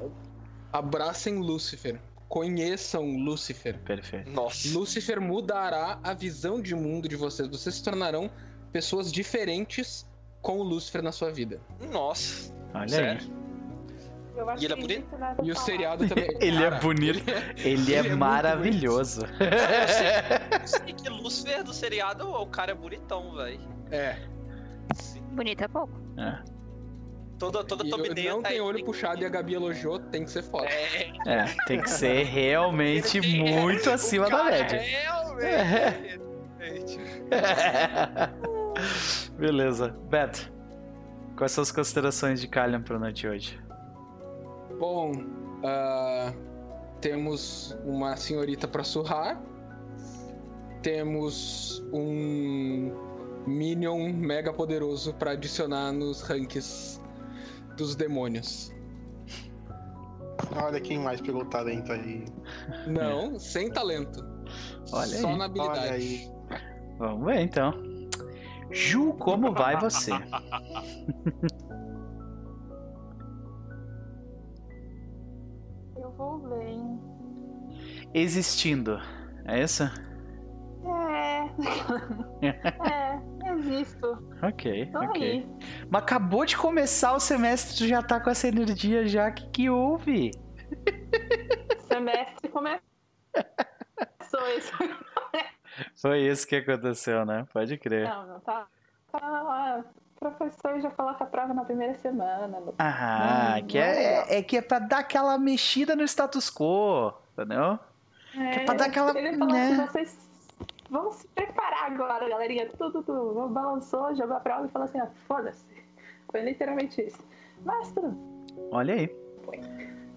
[0.71, 1.99] abracem Lúcifer.
[2.33, 3.77] Conheçam Lúcifer.
[3.81, 4.31] Perfeito.
[4.31, 4.67] Nossa.
[4.75, 7.47] Lúcifer mudará a visão de mundo de vocês.
[7.47, 8.27] Vocês se tornarão
[8.71, 10.03] pessoas diferentes
[10.41, 11.61] com o Lúcifer na sua vida.
[11.91, 12.51] Nossa.
[12.73, 13.21] Olha Sério?
[13.21, 13.43] aí.
[14.35, 15.15] Eu acho E ele é que bonito?
[15.15, 16.27] era E o seriado também.
[16.41, 17.23] Ele é Cara, bonito.
[17.29, 19.21] Ele é, Ele é, é maravilhoso.
[20.59, 23.59] Eu sei que Lúcifer do seriado, o cara é bonitão, velho.
[23.91, 24.17] é.
[25.33, 25.93] Bonito é pouco.
[27.51, 30.31] Toda, toda eu- thumbnail não tem aí, olho puxado e a Gabi elogiou, tem que
[30.31, 30.67] ser foda.
[30.67, 34.79] É, É, tem que ser realmente muito acima da média.
[34.79, 36.19] Realmente.
[36.59, 36.99] Realmente.
[39.37, 39.95] Beleza.
[40.09, 40.51] Beto,
[41.37, 43.59] quais são as considerações de Kalian pra noite hoje?
[44.79, 45.11] Bom,
[45.63, 46.33] ah,
[47.01, 49.41] temos uma senhorita pra surrar.
[50.81, 52.91] Temos um
[53.47, 57.01] Minion mega poderoso pra adicionar nos ranks
[57.75, 58.71] dos demônios.
[60.55, 62.25] Olha quem mais pegou o talento aí.
[62.87, 64.23] Não, sem talento.
[64.91, 65.37] Olha Só aí.
[65.37, 65.79] na habilidade.
[65.79, 66.31] Olha aí.
[66.97, 67.73] Vamos ver então.
[68.71, 70.11] Ju, como vai você?
[75.95, 76.99] Eu vou bem.
[78.13, 78.99] Existindo.
[79.45, 79.83] É isso?
[82.41, 82.49] É.
[82.89, 84.17] é, existo.
[84.41, 85.21] Ok, Tô ok.
[85.21, 85.47] aí.
[85.89, 89.29] Mas acabou de começar o semestre, tu já tá com essa energia já.
[89.29, 90.31] O que, que houve?
[91.87, 92.81] Semestre começou
[94.57, 94.71] esse.
[96.01, 97.45] Foi isso que aconteceu, né?
[97.53, 98.07] Pode crer.
[98.07, 98.67] Não, não tá.
[99.11, 99.83] Tá
[100.19, 102.61] professor já coloca a prova na primeira semana.
[102.79, 107.13] Ah, Hum, que é é, é que é pra dar aquela mexida no status quo,
[107.33, 107.77] entendeu?
[108.37, 109.67] É, pra dar aquela- Ele falou né?
[109.67, 110.32] assim, vocês
[110.93, 112.69] vão se preparar agora, galerinha.
[112.77, 113.49] Tudo, tudo.
[113.49, 115.65] Balançou, jogou a prova e falou assim, ah, foda-se.
[116.31, 117.17] Foi literalmente isso.
[117.65, 118.15] Mas tudo.
[118.71, 119.09] Olha aí.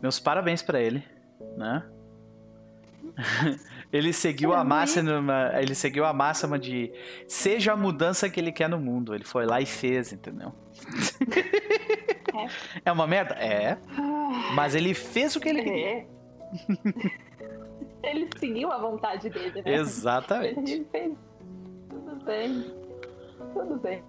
[0.03, 1.03] Meus parabéns pra ele,
[1.57, 1.83] né?
[3.91, 6.93] ele seguiu a máxima, ele seguiu a máxima de
[7.27, 9.15] seja a mudança que ele quer no mundo.
[9.15, 10.53] Ele foi lá e fez, entendeu?
[12.85, 13.35] É uma merda?
[13.37, 13.79] É.
[14.55, 15.89] Mas ele fez o que ele queria.
[15.89, 16.07] É.
[18.07, 19.75] Ele seguiu a vontade dele, né?
[19.75, 20.73] Exatamente.
[20.73, 21.13] Ele fez.
[21.89, 22.75] Tudo bem.
[23.53, 24.03] Tudo bem.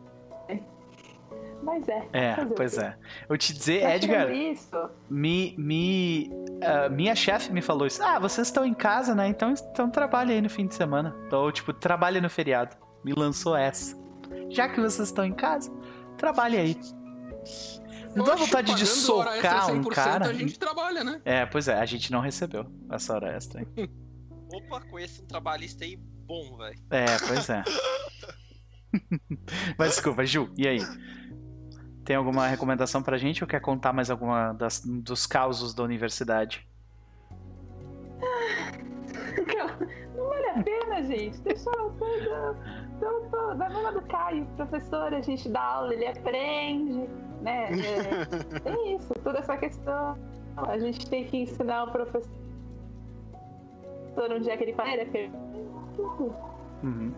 [1.62, 2.08] Mas é.
[2.14, 2.96] É, pois é.
[3.28, 6.32] Eu te dizer, Mas Edgar, Isso, me, me,
[6.62, 8.02] ah, minha chefe me falou isso.
[8.04, 9.28] Ah, vocês estão em casa, né?
[9.28, 11.16] Então, então trabalha aí no fim de semana.
[11.26, 12.76] Então, tipo, trabalha no feriado.
[13.04, 13.98] Me lançou essa.
[14.50, 15.72] Já que vocês estão em casa,
[16.18, 16.78] trabalhe aí.
[18.16, 20.28] Não dá vontade de socar um 100%, cara.
[20.28, 21.22] A gente trabalha, né?
[21.26, 23.62] É, pois é, a gente não recebeu essa hora extra.
[23.62, 23.68] hein?
[24.54, 26.80] Opa, conheço um trabalhista aí bom, velho.
[26.90, 27.64] É, pois é.
[29.78, 30.80] Mas desculpa, Ju, e aí?
[32.06, 36.66] Tem alguma recomendação pra gente ou quer contar mais alguma das, dos causos da universidade?
[40.16, 41.40] não vale a pena, gente.
[41.42, 41.92] Deixa eu
[43.00, 47.10] tô, tô, mesma do Caio, professor, a gente dá aula, ele aprende,
[47.42, 47.70] né?
[48.66, 50.18] É, é isso, toda essa questão.
[50.58, 52.32] A gente tem que ensinar o professor
[54.32, 55.32] onde é que ele né?
[55.96, 56.36] Tudo.
[56.84, 57.12] Uhum.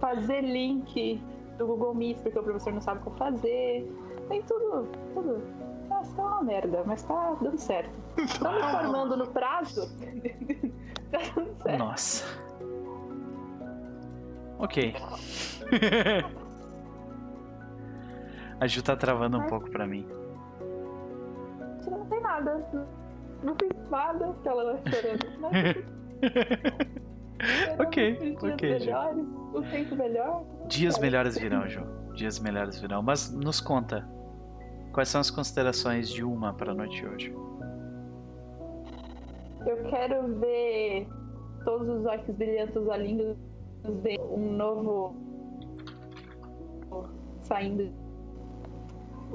[0.00, 1.22] fazer link
[1.58, 3.90] do Google Meet porque o professor não sabe como fazer.
[4.28, 5.42] Tem tudo, tudo.
[5.88, 7.90] Nossa, tá uma merda, mas tá dando certo.
[8.38, 9.88] Tô me formando no prazo.
[11.12, 11.78] tá dando certo.
[11.78, 12.24] Nossa.
[14.64, 14.94] Ok.
[18.60, 20.08] A Ju tá travando um pouco pra mim.
[21.86, 22.66] Não tem nada.
[23.42, 25.26] Não fiz nada porque ela vai chorando.
[25.40, 25.52] Mas
[27.78, 30.44] Ok, ok, melhores, o tempo melhor.
[30.66, 31.84] Dias melhores virão, Ju.
[32.14, 33.02] Dias melhores virão.
[33.02, 34.08] Mas nos conta.
[34.94, 37.34] Quais são as considerações de uma pra noite de hoje?
[39.66, 41.06] Eu quero ver
[41.66, 43.36] todos os orcs brilhantes lindos
[43.84, 45.14] ver um novo
[47.42, 47.92] saindo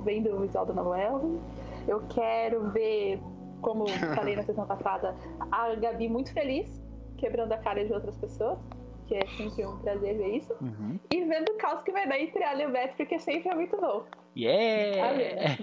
[0.01, 1.39] vendo o visual do novo Elven.
[1.87, 3.19] Eu quero ver,
[3.61, 5.15] como falei na sessão passada,
[5.51, 6.81] a Gabi muito feliz,
[7.17, 8.59] quebrando a cara de outras pessoas,
[9.07, 10.53] que é sempre um prazer ver isso.
[10.61, 10.99] Uhum.
[11.11, 13.55] E vendo o caos que vai dar entre ela e o Beto, porque sempre é
[13.55, 14.05] muito bom.
[14.37, 15.57] Yeah!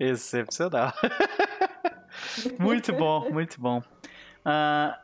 [0.00, 0.92] Excepcional.
[2.58, 3.80] muito bom, muito bom.
[4.44, 4.98] Ah,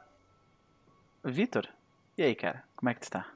[1.30, 1.68] Vitor,
[2.16, 2.64] e aí, cara?
[2.76, 3.26] Como é que tu tá?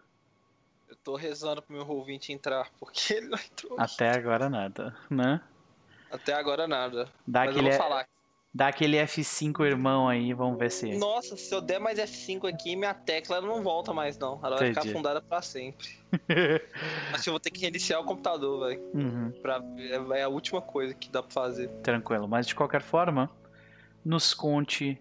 [0.88, 3.80] Eu tô rezando pro meu ouvinte entrar, porque ele não entrou.
[3.80, 5.40] Até agora nada, né?
[6.10, 7.08] Até agora nada.
[7.26, 8.06] Dá Mas eu aquele, vou falar.
[8.52, 10.94] dá aquele F5 irmão aí, vamos ver se.
[10.98, 14.38] Nossa, se eu der mais F5 aqui, minha tecla não volta mais, não.
[14.44, 15.88] Ela vai ficar afundada pra sempre.
[17.14, 18.82] Acho que eu vou ter que reiniciar o computador, velho.
[18.92, 19.62] Uhum, Pra...
[19.78, 21.68] É é a última coisa que dá pra fazer.
[21.82, 22.28] tranquilo.
[22.28, 23.30] Mas de qualquer forma,
[24.04, 25.00] nos conte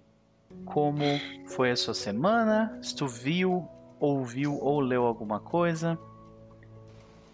[0.66, 1.04] como
[1.48, 3.68] foi a sua semana, se tu viu,
[4.00, 5.98] ouviu ou leu alguma coisa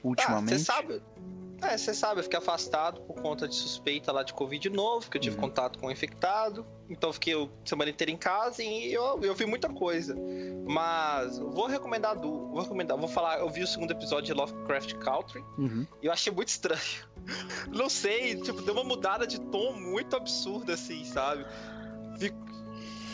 [0.03, 0.53] ultimamente.
[0.53, 1.01] Ah, você sabe.
[1.60, 5.17] É, você sabe, eu fiquei afastado por conta de suspeita lá de Covid novo, que
[5.17, 5.41] eu tive Uhum.
[5.41, 6.63] contato com um infectado.
[6.88, 10.15] Então fiquei a semana inteira em casa e eu, eu vi muita coisa.
[10.67, 12.49] Mas vou recomendar do.
[12.49, 15.88] Vou recomendar, vou falar, eu vi o segundo episódio de Lovecraft Country Uhum.
[16.01, 17.08] e eu achei muito estranho.
[17.73, 21.43] Não sei, tipo, deu uma mudada de tom muito absurda, assim, sabe?
[22.19, 22.36] Fic-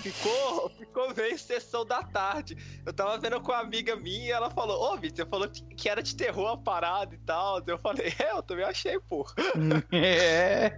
[0.03, 2.57] Ficou, ficou meio sessão da tarde.
[2.85, 6.03] Eu tava vendo com uma amiga minha e ela falou: Ô, Vitor, falou que era
[6.03, 7.63] de terror a parada e tal.
[7.65, 9.25] Eu falei: É, eu também achei, pô.
[9.93, 10.77] É.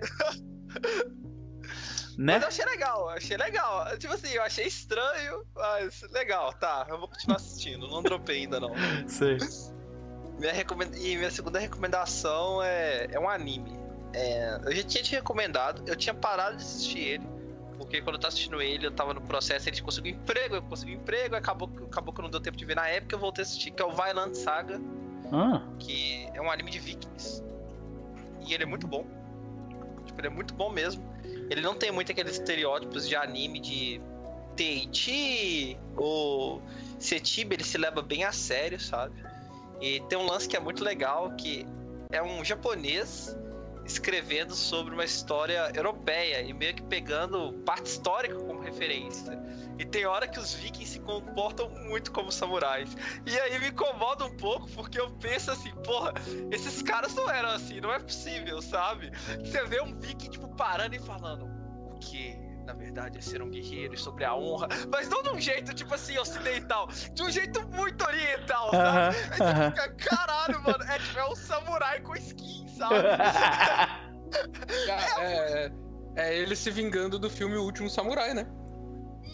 [2.16, 2.34] né?
[2.34, 3.98] Mas eu achei legal, achei legal.
[3.98, 6.86] Tipo assim, eu achei estranho, mas legal, tá.
[6.88, 8.74] Eu vou continuar assistindo, não dropei ainda não.
[9.08, 9.38] Sei.
[10.38, 10.96] Minha recomenda...
[11.00, 13.72] E minha segunda recomendação é, é um anime.
[14.14, 17.35] É, Eu já tinha te recomendado, eu tinha parado de assistir ele.
[17.78, 20.94] Porque quando eu tava assistindo ele, eu tava no processo, ele conseguiu emprego, eu consegui
[20.94, 23.72] emprego, acabou, acabou que não deu tempo de ver na época, eu voltei a assistir,
[23.72, 24.80] que é o Violent Saga,
[25.32, 27.44] Ah, que é um anime de vikings.
[28.48, 29.06] E ele é muito bom.
[30.06, 31.04] Tipo, ele é muito bom mesmo.
[31.50, 34.02] Ele não tem muito aqueles estereótipos de anime de
[34.56, 36.62] Teichi ou
[37.00, 39.14] Setiba, ele se leva bem a sério, sabe?
[39.82, 41.68] E tem um lance que é muito legal, que
[42.12, 43.36] é um japonês
[43.86, 49.40] escrevendo sobre uma história europeia e meio que pegando parte histórica como referência.
[49.78, 52.96] E tem hora que os vikings se comportam muito como samurais.
[53.26, 56.14] E aí me incomoda um pouco, porque eu penso assim, porra,
[56.52, 59.12] esses caras não eram assim, não é possível, sabe?
[59.40, 62.45] Você vê um viking, tipo, parando e falando, o que?
[62.66, 65.74] Na verdade, é ser um guerreiro e sobre a honra, mas não de um jeito,
[65.74, 68.88] tipo assim, ocidental, de um jeito muito oriental, sabe?
[68.88, 69.72] Aham, Aí você aham.
[69.72, 72.96] fica, caralho, mano, é tipo, é um samurai com skin, sabe?
[74.88, 75.72] É, é,
[76.16, 78.46] é ele se vingando do filme O Último Samurai, né?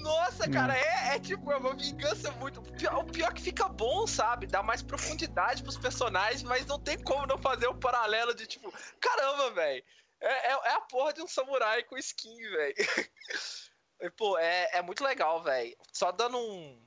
[0.01, 2.59] Nossa, cara, é, é tipo, é uma vingança muito.
[2.59, 4.47] O pior, o pior que fica bom, sabe?
[4.47, 8.73] Dá mais profundidade pros personagens, mas não tem como não fazer um paralelo de tipo,
[8.99, 9.83] caramba, velho.
[10.21, 12.75] É, é, é a porra de um samurai com skin, velho.
[14.17, 15.75] Pô, é, é muito legal, velho.
[15.91, 16.77] Só dando um.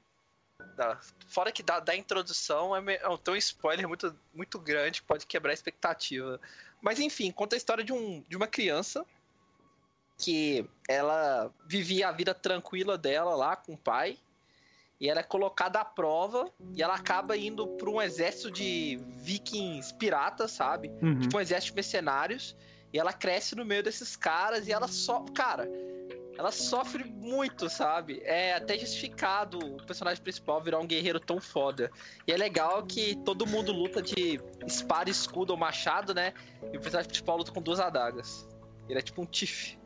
[0.77, 4.59] da- Fora que da, da introdução é, me- é um- tem um spoiler muito, muito
[4.59, 6.41] grande que pode quebrar a expectativa.
[6.81, 9.05] Mas enfim, conta a história de, um, de uma criança
[10.19, 14.19] que ela vivia a vida tranquila dela lá com o pai.
[15.01, 19.93] E ela é colocada à prova e ela acaba indo para um exército de vikings
[19.95, 20.89] piratas, sabe?
[21.03, 21.19] Uhum.
[21.21, 22.57] Tipo um exército de mercenários.
[22.95, 25.25] E ela cresce no meio desses caras e ela só.
[25.35, 25.69] Cara,
[26.39, 28.21] ela sofre muito, sabe?
[28.25, 31.91] É até justificado o personagem principal virar um guerreiro tão foda.
[32.25, 36.33] E é legal que todo mundo luta de espada, escudo ou machado, né?
[36.73, 38.49] E o personagem principal luta com duas adagas.
[38.89, 39.77] Ele é tipo um Tiff.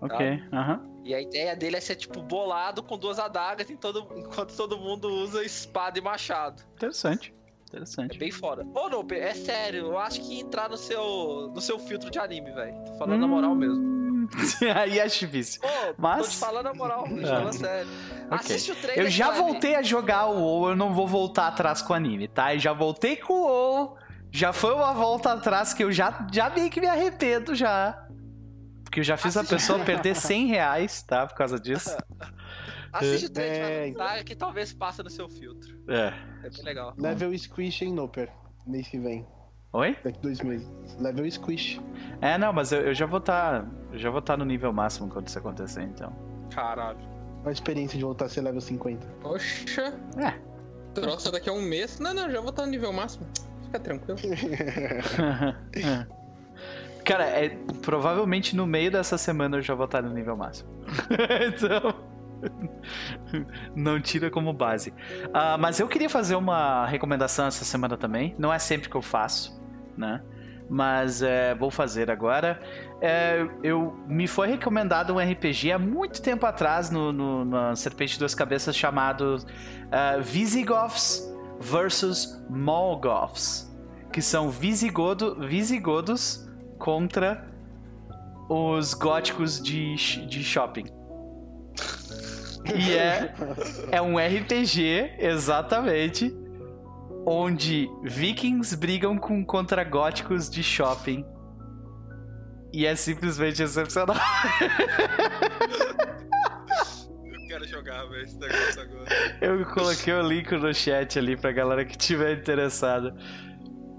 [0.00, 0.84] Ok, aham.
[1.04, 4.76] E a ideia dele é ser, tipo, bolado com duas adagas em todo- enquanto todo
[4.76, 6.60] mundo usa espada e machado.
[6.74, 7.32] Interessante.
[7.72, 8.18] É Interessante.
[8.18, 8.66] bem foda.
[8.74, 12.50] Ô, Nope, é sério, eu acho que entrar no seu, no seu filtro de anime,
[12.52, 12.74] velho.
[12.84, 13.76] Tô falando na moral mesmo.
[13.82, 14.28] Hum,
[14.76, 15.60] Aí é difícil.
[15.64, 17.90] Ô, Mas- tô te falando na moral, tô te falando sério.
[18.30, 19.04] Assiste o trailer.
[19.06, 22.28] Eu já voltei a jogar o WoW, eu não vou voltar atrás com o anime,
[22.28, 22.54] tá?
[22.54, 23.96] Eu já voltei com o WoW,
[24.30, 28.06] já foi uma volta atrás que eu já, já meio que me arrependo já.
[28.84, 31.26] Porque eu já fiz a Assiste- pessoa perder 100 reais, tá?
[31.26, 31.96] Por causa disso.
[32.92, 35.78] Assiste o trailer, É, notar que talvez passe no seu filtro.
[35.88, 36.12] É.
[36.44, 36.94] É bem legal.
[36.98, 38.30] Level Squish em Noper.
[38.66, 39.26] Mês que vem.
[39.72, 39.96] Oi?
[40.04, 40.68] Daqui dois meses.
[41.00, 41.80] Level Squish.
[42.20, 43.66] É, não, mas eu, eu já vou estar.
[43.90, 46.14] eu já vou estar no nível máximo quando isso acontecer, então.
[46.54, 46.98] Caralho.
[47.44, 49.06] A experiência de voltar a ser level 50.
[49.20, 49.94] Poxa.
[50.18, 50.34] É.
[50.94, 51.98] Troça daqui a um mês.
[51.98, 53.26] Não, não, já vou estar no nível máximo.
[53.64, 54.18] Fica tranquilo.
[57.04, 57.48] Cara, é,
[57.80, 60.68] provavelmente no meio dessa semana eu já vou estar no nível máximo.
[61.48, 62.11] então.
[63.74, 64.92] Não tira como base.
[65.32, 68.34] Ah, mas eu queria fazer uma recomendação essa semana também.
[68.38, 69.60] Não é sempre que eu faço,
[69.96, 70.22] né?
[70.68, 72.60] Mas é, vou fazer agora.
[73.00, 78.14] É, eu me foi recomendado um RPG há muito tempo atrás no, no, na Serpente
[78.14, 79.36] de Duas Cabeças chamado
[79.90, 83.70] ah, Visigoths versus Molgoths,
[84.12, 87.46] que são visigodo, visigodos contra
[88.48, 89.94] os góticos de,
[90.26, 91.01] de shopping.
[92.64, 93.34] E é,
[93.90, 96.34] é um RPG, exatamente,
[97.26, 101.24] onde vikings brigam com contra góticos de shopping.
[102.72, 104.16] E é simplesmente excepcional.
[107.24, 109.06] Eu quero jogar, velho, esse negócio agora.
[109.40, 113.14] Eu coloquei o link no chat ali pra galera que tiver interessada.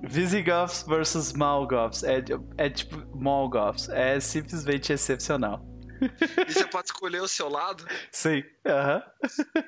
[0.01, 2.03] Visigoths versus Malgoths.
[2.03, 2.23] É,
[2.57, 3.89] é tipo Molgoths.
[3.89, 5.72] É simplesmente excepcional.
[6.47, 7.85] E você pode escolher o seu lado?
[8.11, 8.43] Sim.
[8.65, 9.03] Aham.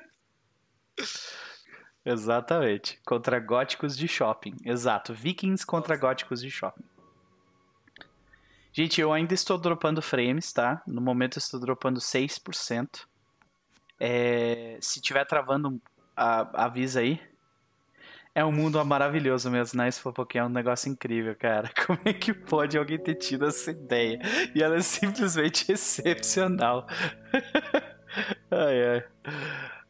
[2.04, 3.00] Exatamente.
[3.04, 4.54] Contra góticos de shopping.
[4.64, 5.12] Exato.
[5.12, 6.84] Vikings contra góticos de shopping.
[8.72, 10.82] Gente, eu ainda estou dropando frames, tá?
[10.86, 13.08] No momento eu estou dropando 6%.
[13.98, 15.80] É, se tiver travando,
[16.14, 17.20] a- avisa aí.
[18.36, 19.88] É um mundo maravilhoso mesmo, né?
[19.88, 21.70] Esse Fofoquinha é um negócio incrível, cara.
[21.86, 24.18] Como é que pode alguém ter tido essa ideia?
[24.54, 26.86] E ela é simplesmente excepcional.
[28.50, 29.04] ai, ai.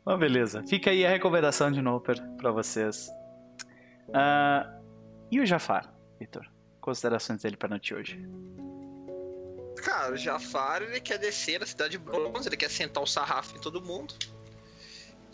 [0.05, 0.63] Mas beleza.
[0.69, 3.09] Fica aí a recomendação de novo pra- pra vocês.
[4.15, 4.79] Ah,
[5.29, 6.47] e o Jafar, Vitor?
[6.81, 8.25] Considerações dele pra noite hoje.
[9.83, 13.57] Cara, o Jafar, ele quer descer na cidade de bronze, ele quer sentar o sarrafo
[13.57, 14.15] em todo mundo.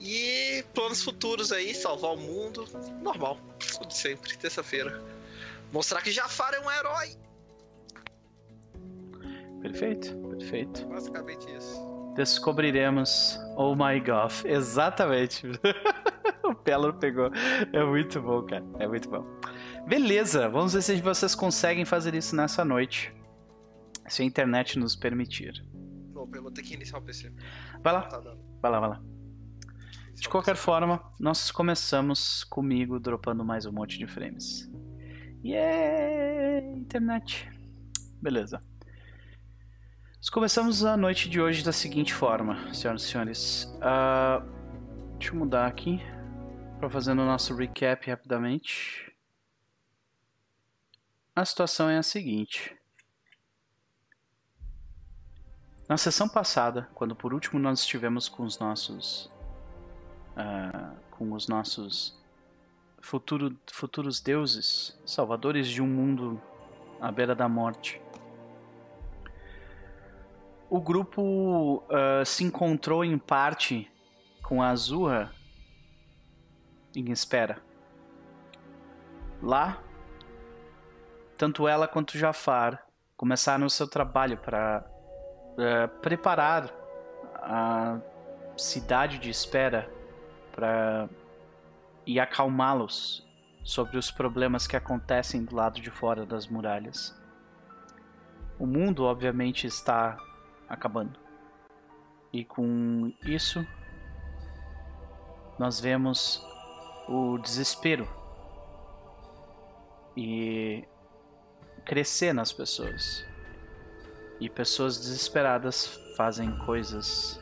[0.05, 2.67] E planos futuros aí, salvar o mundo.
[3.01, 3.39] Normal,
[3.79, 5.01] tudo sempre, terça-feira.
[5.73, 7.17] Mostrar que Jafar é um herói.
[9.61, 10.85] Perfeito, perfeito.
[10.87, 11.81] Basicamente isso.
[12.17, 13.39] Descobriremos.
[13.57, 14.33] Oh my god.
[14.45, 15.47] Exatamente.
[16.43, 17.31] o Pelo pegou.
[17.73, 18.65] É muito bom, cara.
[18.81, 19.25] É muito bom.
[19.87, 23.15] Beleza, vamos ver se vocês conseguem fazer isso nessa noite.
[24.09, 25.65] Se a internet nos permitir.
[26.13, 27.33] Não, eu vou ter que iniciar o PC.
[27.83, 28.19] Vai lá, Tá
[28.61, 29.12] vai lá, vai lá.
[30.23, 34.71] De qualquer forma, nós começamos comigo dropando mais um monte de frames.
[35.45, 37.51] Yeah, internet.
[38.23, 38.63] Beleza.
[40.19, 43.79] Nós começamos a noite de hoje da seguinte forma, senhoras e senhores.
[43.83, 44.47] Ah,
[45.19, 46.01] deixa eu mudar aqui
[46.79, 49.13] para fazer o nosso recap rapidamente.
[51.35, 52.77] A situação é a seguinte.
[55.89, 59.32] Na sessão passada, quando por último nós estivemos com os nossos
[60.37, 62.19] ah, com os nossos
[63.01, 66.41] futuro, futuros deuses, salvadores de um mundo
[67.01, 68.01] à beira da morte,
[70.71, 73.91] o grupo ah, se encontrou em parte
[74.43, 75.31] com a Azura
[76.95, 77.59] em espera.
[79.43, 79.83] Lá,
[81.37, 84.85] tanto ela quanto Jafar começaram o seu trabalho para
[85.59, 86.73] eh, preparar
[87.35, 88.01] a
[88.57, 89.91] cidade de espera
[90.55, 91.09] para
[92.07, 93.27] e acalmá-los
[93.65, 97.17] sobre os problemas que acontecem do lado de fora das muralhas.
[98.59, 100.17] O mundo, obviamente, está
[100.69, 101.19] acabando.
[102.33, 103.65] E com isso,
[105.59, 106.45] nós vemos
[107.09, 108.09] o desespero
[110.17, 110.85] e
[111.85, 113.25] crescer nas pessoas.
[114.41, 115.87] E pessoas desesperadas
[116.17, 117.41] fazem coisas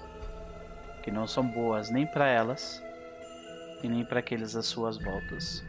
[1.02, 2.82] que não são boas nem para elas
[3.82, 5.64] e nem para aqueles às suas voltas.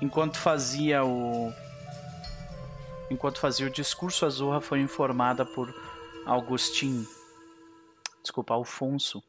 [0.00, 1.52] Enquanto fazia o
[3.10, 5.72] enquanto fazia o discurso, a Zorra foi informada por
[6.26, 7.06] Augustin,
[8.22, 9.22] desculpa, Alfonso,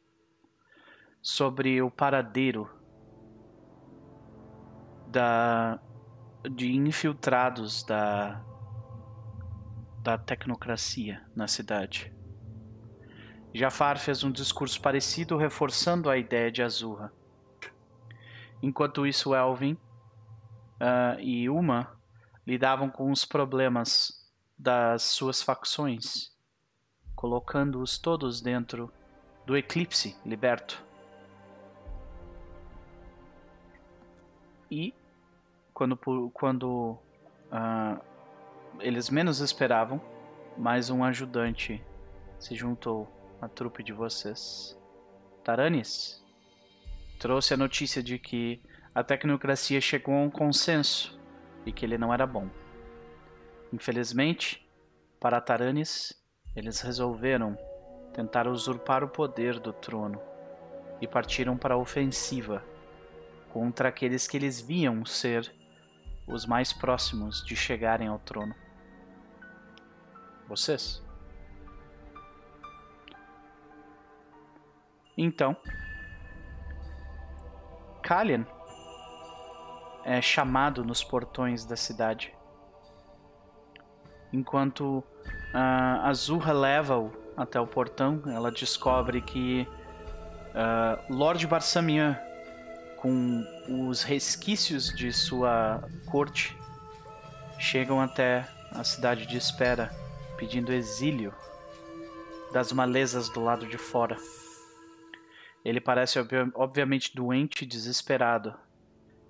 [1.22, 2.70] sobre o paradeiro
[5.08, 5.80] da
[6.50, 8.44] de infiltrados da
[10.02, 12.15] da tecnocracia na cidade.
[13.56, 17.14] Jafar fez um discurso parecido, reforçando a ideia de Azurra.
[18.62, 21.98] Enquanto isso, Elvin uh, e Uma
[22.46, 24.30] lidavam com os problemas
[24.60, 26.36] das suas facções,
[27.16, 28.92] colocando-os todos dentro
[29.46, 30.84] do eclipse liberto.
[34.70, 34.94] E
[35.74, 35.98] quando,
[36.34, 37.00] quando
[37.52, 38.02] uh,
[38.82, 40.02] eles menos esperavam,
[40.58, 41.82] mais um ajudante
[42.38, 44.78] se juntou a trupe de vocês.
[45.44, 46.24] Taranis
[47.20, 48.62] trouxe a notícia de que
[48.94, 51.20] a tecnocracia chegou a um consenso
[51.66, 52.50] e que ele não era bom.
[53.72, 54.68] Infelizmente,
[55.20, 56.14] para Taranis,
[56.56, 57.58] eles resolveram
[58.14, 60.22] tentar usurpar o poder do trono
[61.02, 62.64] e partiram para a ofensiva
[63.52, 65.54] contra aqueles que eles viam ser
[66.28, 68.56] os mais próximos de chegarem ao trono.
[70.48, 71.05] Vocês?
[75.18, 75.56] Então,
[78.04, 78.46] Kalian
[80.04, 82.34] é chamado nos portões da cidade.
[84.32, 89.68] Enquanto uh, Azurra leva-o até o portão, ela descobre que
[90.52, 92.20] uh, Lord Barsamian,
[92.98, 93.44] com
[93.90, 96.56] os resquícios de sua corte,
[97.58, 99.90] chegam até a cidade de espera,
[100.38, 101.34] pedindo exílio
[102.52, 104.18] das malezas do lado de fora.
[105.66, 106.20] Ele parece
[106.54, 108.54] obviamente doente e desesperado,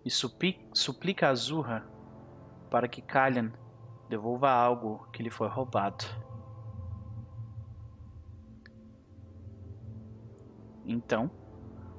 [0.03, 1.87] e suplica a Azurra
[2.69, 3.53] para que Kalian
[4.09, 6.03] devolva algo que lhe foi roubado.
[10.85, 11.31] Então,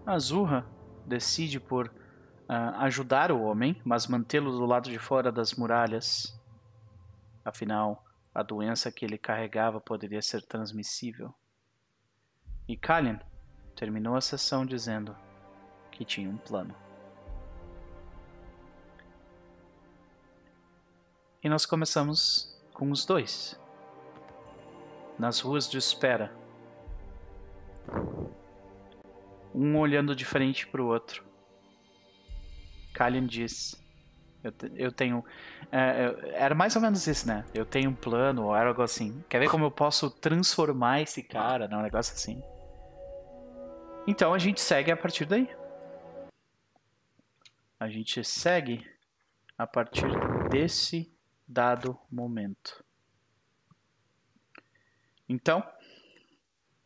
[0.04, 0.66] Azurra
[1.06, 6.38] decide por uh, ajudar o homem, mas mantê-lo do lado de fora das muralhas.
[7.42, 11.34] Afinal, a doença que ele carregava poderia ser transmissível.
[12.68, 13.18] E Kalian
[13.76, 15.14] terminou a sessão dizendo
[15.92, 16.74] que tinha um plano.
[21.44, 23.60] E nós começamos com os dois.
[25.18, 26.34] Nas ruas de espera.
[29.54, 31.24] Um olhando de frente para o outro.
[32.92, 33.80] Kalian diz:
[34.42, 35.24] Eu, eu tenho.
[35.70, 37.44] É, era mais ou menos isso, né?
[37.54, 39.22] Eu tenho um plano ou algo assim.
[39.28, 41.68] Quer ver como eu posso transformar esse cara?
[41.68, 41.76] Né?
[41.76, 42.42] Um negócio assim.
[44.06, 45.48] Então a gente segue a partir daí.
[47.78, 48.88] A gente segue
[49.58, 50.06] a partir
[50.48, 51.12] desse
[51.46, 52.84] dado momento.
[55.28, 55.62] Então.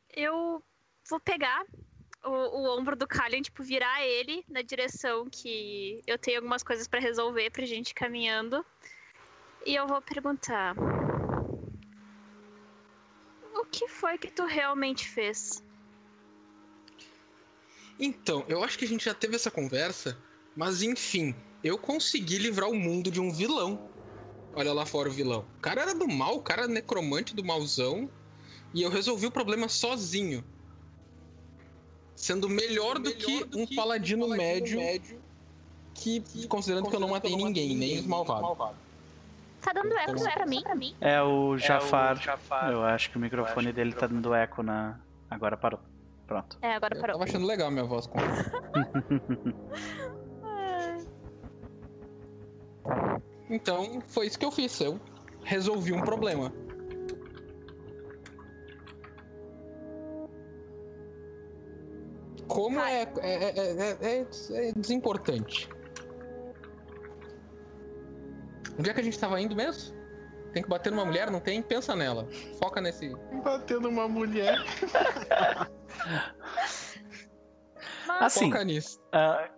[0.08, 0.62] Eu
[1.08, 1.64] vou pegar
[2.24, 6.88] o, o ombro do Kalian, tipo, virar ele na direção que eu tenho algumas coisas
[6.88, 8.64] para resolver pra gente caminhando.
[9.66, 10.74] E eu vou perguntar:
[13.54, 15.62] O que foi que tu realmente fez?
[18.00, 20.16] Então, eu acho que a gente já teve essa conversa,
[20.56, 23.88] mas enfim, eu consegui livrar o mundo de um vilão.
[24.54, 25.44] Olha lá fora o vilão.
[25.58, 28.08] O cara era do mal, o cara era necromante do malzão.
[28.72, 30.42] E eu resolvi o problema sozinho.
[32.14, 34.78] Sendo melhor, do, que um paladino, médio,
[35.94, 38.76] que, considerando que eu não matei ninguém, nem os malvados.
[39.60, 40.62] Tá dando eco Então- pra mim?
[40.62, 40.94] Pra mim?
[41.00, 42.20] É o Jafar.
[42.20, 42.70] Jafar.
[42.72, 44.98] Eu acho que o microfone que o dele tá microfone- dando eco na.
[45.28, 45.80] Agora parou.
[46.30, 46.56] Pronto.
[46.62, 47.18] É, agora Eu parou.
[47.18, 48.16] tava achando legal a minha voz com
[53.50, 54.80] Então, foi isso que eu fiz.
[54.80, 55.00] Eu
[55.42, 56.52] resolvi um problema.
[62.46, 64.26] Como é, é, é, é, é-
[64.68, 65.68] é desimportante.
[68.78, 69.94] Onde é que a gente tava indo mesmo?
[70.52, 71.30] Tem que bater numa mulher?
[71.30, 71.62] Não tem?
[71.62, 72.26] Pensa nela.
[72.58, 73.14] Foca nesse.
[73.44, 74.58] Batendo uma mulher.
[78.06, 78.52] Mas Assim,
[79.12, 79.48] ah,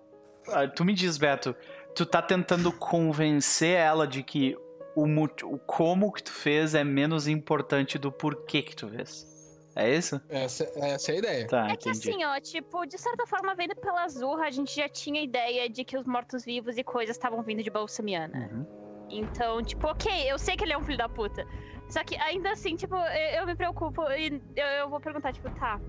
[0.48, 1.54] ah, tu me diz, Beto,
[1.94, 4.56] tu tá tentando convencer ela de que
[4.94, 9.30] o, o como que tu fez é menos importante do porquê que tu fez.
[9.74, 10.20] É isso?
[10.28, 11.46] Essa, essa é a ideia.
[11.46, 12.10] Tá, É que entendi.
[12.10, 15.82] assim, ó, tipo, de certa forma, vendo pela Azurra, a gente já tinha ideia de
[15.82, 18.50] que os mortos-vivos e coisas estavam vindo de Balsamiana.
[18.52, 18.66] Uhum.
[19.08, 21.46] Então, tipo, ok, eu sei que ele é um filho da puta.
[21.88, 25.48] Só que ainda assim, tipo, eu, eu me preocupo e eu, eu vou perguntar, tipo,
[25.58, 25.80] tá.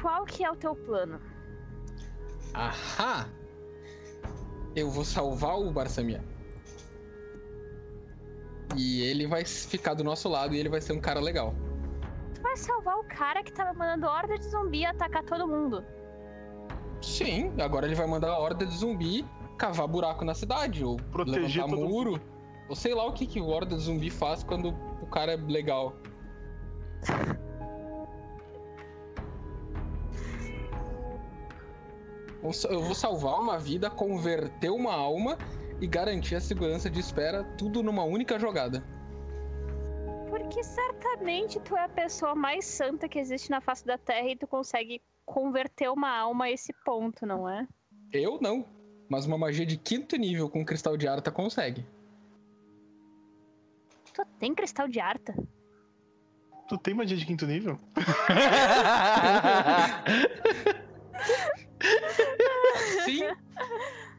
[0.00, 1.20] Qual que é o teu plano?
[2.54, 3.28] Ahá!
[4.74, 6.22] Eu vou salvar o Barsamia.
[8.76, 11.54] E ele vai ficar do nosso lado e ele vai ser um cara legal.
[12.34, 15.82] Tu vai salvar o cara que tava mandando horda de zumbi atacar todo mundo.
[17.00, 19.24] Sim, agora ele vai mandar a horda de zumbi
[19.56, 22.20] cavar buraco na cidade, ou Proteger levantar todo muro.
[22.68, 24.70] Ou sei lá o que, que o horda de zumbi faz quando
[25.00, 25.96] o cara é legal.
[32.42, 35.36] Eu vou salvar uma vida, converter uma alma
[35.80, 38.82] e garantir a segurança de espera, tudo numa única jogada.
[40.28, 44.36] Porque certamente tu é a pessoa mais santa que existe na face da Terra e
[44.36, 47.66] tu consegue converter uma alma a esse ponto, não é?
[48.12, 48.64] Eu não,
[49.08, 51.84] mas uma magia de quinto nível com cristal de Arta consegue.
[54.12, 55.34] Tu tem cristal de Arta?
[56.68, 57.78] Tu tem magia de quinto nível?
[63.04, 63.28] Sim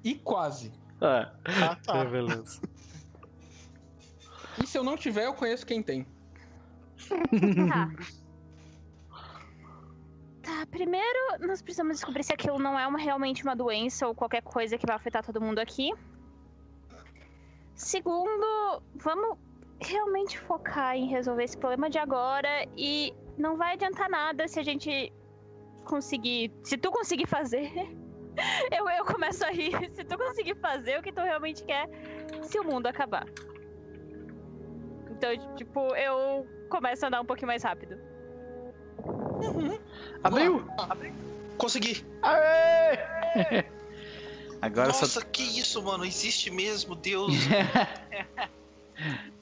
[0.03, 0.72] e quase.
[1.01, 1.97] ah, Ah, tá.
[1.99, 2.61] é, beleza.
[4.61, 6.05] E se eu não tiver, eu conheço quem tem.
[7.70, 7.89] Tá.
[10.41, 14.41] Tá, primeiro nós precisamos descobrir se aquilo não é uma, realmente uma doença ou qualquer
[14.41, 15.91] coisa que vai afetar todo mundo aqui.
[17.76, 19.38] Segundo, vamos
[19.80, 24.63] realmente focar em resolver esse problema de agora e não vai adiantar nada se a
[24.63, 25.11] gente
[25.88, 26.51] conseguir.
[26.63, 27.71] Se tu conseguir fazer.
[28.71, 29.71] Eu, eu começo a rir.
[29.95, 31.89] Se tu conseguir fazer o que tu realmente quer,
[32.43, 33.25] se o mundo acabar.
[35.09, 37.97] Então, tipo, eu começo a andar um pouquinho mais rápido.
[40.23, 40.63] Abriu!
[41.57, 42.05] Consegui.
[42.21, 43.65] Aê!
[44.61, 46.05] Agora só Nossa, que isso, mano?
[46.05, 47.33] Existe mesmo, Deus.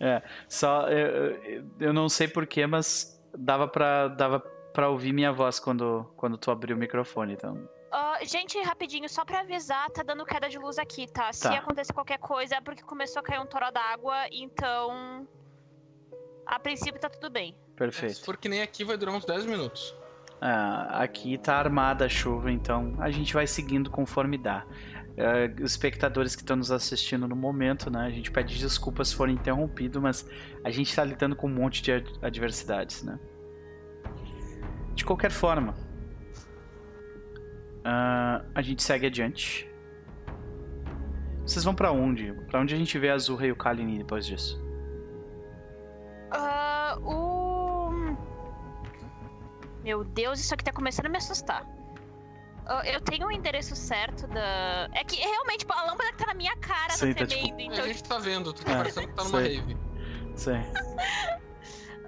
[0.02, 4.42] É, só eu, eu- eu não sei porquê, mas dava pra, dava
[4.76, 7.68] pra ouvir minha voz quando, quando tu abriu o microfone, então.
[7.92, 11.32] Ah, gente, rapidinho, só pra avisar, tá dando queda de luz aqui, tá?
[11.32, 11.56] Se Tá.
[11.58, 15.26] acontecer qualquer coisa é porque começou a cair um toro d'água, então.
[16.46, 17.54] A princípio tá tudo bem.
[17.54, 18.24] Se Perfeito.
[18.26, 19.96] for que nem aqui, vai durar uns 10 minutos.
[20.42, 24.66] Ah, aqui tá armada a chuva, então a gente vai seguindo conforme dá.
[25.18, 28.02] Ah, os espectadores que estão nos assistindo no momento, né?
[28.06, 30.28] A gente pede desculpas se for interrompido, mas
[30.64, 33.18] a gente tá lidando com um monte de ad- adversidades, né?
[35.06, 35.76] De qualquer forma,
[37.84, 39.70] ah, a gente segue adiante.
[41.46, 42.34] Vocês vão pra onde?
[42.50, 44.60] Pra onde a gente vê a Azurra e o Kalini depois disso?
[46.32, 47.92] Ah, o.
[49.84, 51.64] Meu Deus, isso aqui tá começando a me assustar.
[52.66, 54.90] Ah, eu tenho o endereço certo da.
[54.92, 57.44] É que realmente, tipo, a lâmpada que tá na minha cara Sim, tá tá, tipo,
[57.46, 57.86] tremendo, a então.
[57.86, 59.58] gente tá vendo, tu tá É, parecendo que tá numa sei.
[59.60, 59.78] rave.
[60.36, 60.64] Sim.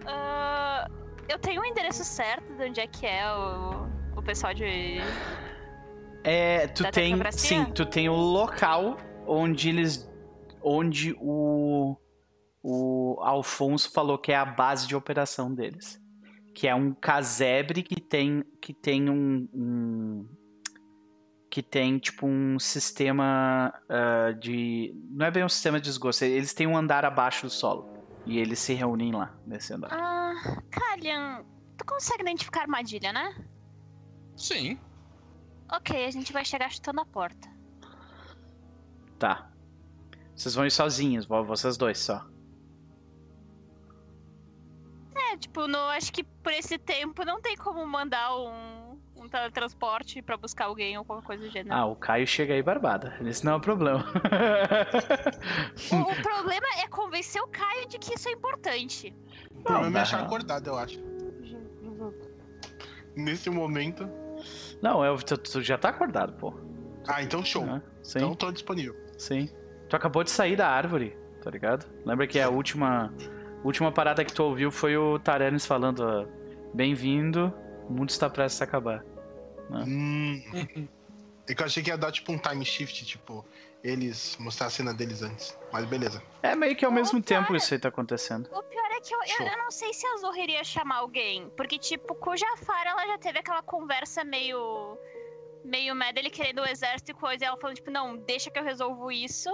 [0.10, 0.57] Ah,
[1.30, 4.98] eu tenho o endereço certo de onde é que é o, o pessoal de.
[6.24, 10.10] É, tu Da tem, sim, tu tem o local onde eles,
[10.62, 11.96] onde o
[12.70, 16.02] o Alfonso falou que é a base de operação deles,
[16.54, 20.28] que é um casebre que tem que tem um, um-
[21.50, 26.54] que tem tipo um sistema ah, de não é bem um sistema de esgoto, eles
[26.54, 27.88] têm um andar abaixo do solo
[28.26, 29.90] e eles se reúnem lá nesse andar.
[29.94, 30.17] Ah,
[30.72, 31.46] Kalian,
[31.78, 33.36] tu consegue identificar a armadilha, né?
[34.36, 34.80] Sim.
[35.72, 37.50] Ok, a gente vai chegar chutando a porta.
[39.20, 39.50] Tá.
[40.36, 42.26] Vocês vão ir sozinhos, vão vocês dois só.
[45.16, 48.77] É, tipo, no, acho que por esse tempo não tem como mandar um,
[49.28, 51.76] um teletransporte pra buscar alguém ou qualquer coisa do gênero.
[51.76, 53.16] Ah, o Caio chega aí barbada.
[53.26, 54.04] Esse não é o problema.
[55.92, 59.14] O, o problema é convencer o Caio de que isso é importante.
[59.56, 61.00] O problema na é achar acordado, eu acho.
[63.16, 64.08] Nesse momento.
[64.82, 66.54] Não, é, tu, tu já tá acordado, pô.
[67.08, 67.66] Ah, então show.
[67.66, 67.82] Né?
[68.04, 68.96] Sim, Então tô disponível.
[69.18, 69.50] sim.
[69.90, 71.86] Tu acabou de sair da árvore, tá ligado?
[72.06, 73.14] Lembra que a última,
[73.64, 76.26] última parada que tu ouviu foi o Taranis falando: ó,
[76.74, 77.54] Bem-vindo,
[77.88, 79.06] o mundo está prestes a acabar.
[79.70, 80.88] Hum.
[81.50, 83.46] É que eu achei que ia dar tipo um time shift, tipo,
[83.82, 85.58] eles mostrar a cena deles antes.
[85.72, 86.22] Mas beleza.
[86.44, 87.58] É meio que ao Não, mesmo tempo cara.
[87.58, 88.50] isso aí tá acontecendo.
[88.52, 91.50] O pior é que eu, eu, eu não sei se a Zorra iria chamar alguém.
[91.56, 94.98] Porque, tipo, com o Jafar ela já teve aquela conversa meio.
[95.64, 97.46] meio mad, ele querendo o exército e coisa.
[97.46, 99.50] E ela falando, tipo, não, deixa que eu resolvo isso.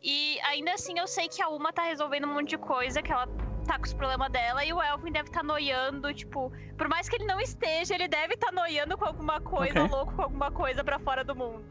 [0.00, 3.10] E ainda assim eu sei que a Uma tá resolvendo um monte de coisa, que
[3.10, 3.26] ela
[3.64, 4.64] tá com os problemas dela.
[4.64, 6.52] E o Elvin deve estar tá noiando, tipo.
[6.76, 9.96] Por mais que ele não esteja, ele deve estar tá noiando com alguma coisa, Ok.
[9.96, 11.64] louco com alguma coisa pra fora do mundo.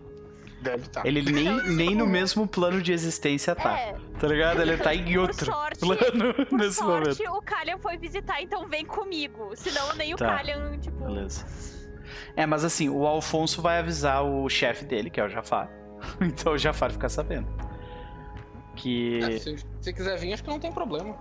[0.61, 1.05] Deve estar.
[1.05, 4.61] Ele nem, nem no mesmo plano de existência tá, É, tá ligado?
[4.61, 5.79] Ele tá em por outro sorte.
[5.79, 7.37] plano Por nesse sorte, momento.
[7.37, 9.51] o Kalian foi visitar, então vem comigo.
[9.55, 10.37] Senão nem o Tá.
[10.37, 11.03] Kalian, tipo.
[11.03, 11.45] Beleza.
[12.35, 15.69] É, mas assim, o Alfonso vai avisar o chefe dele, que é o Jafar.
[16.21, 17.47] Então o Jafar fica sabendo.
[18.75, 19.19] Que.
[19.21, 21.15] É, se se você quiser vir, acho que não tem problema.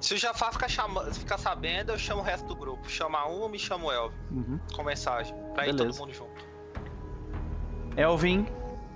[0.00, 1.12] Se o Jafar ficar, chama...
[1.12, 2.88] ficar sabendo, eu chamo o resto do grupo.
[2.88, 4.16] Chama um, me chama o Elvin.
[4.30, 4.60] Uhum.
[4.74, 5.34] Com mensagem.
[5.54, 5.98] Pra ir Beleza.
[5.98, 6.48] todo mundo junto.
[7.96, 8.46] Elvin,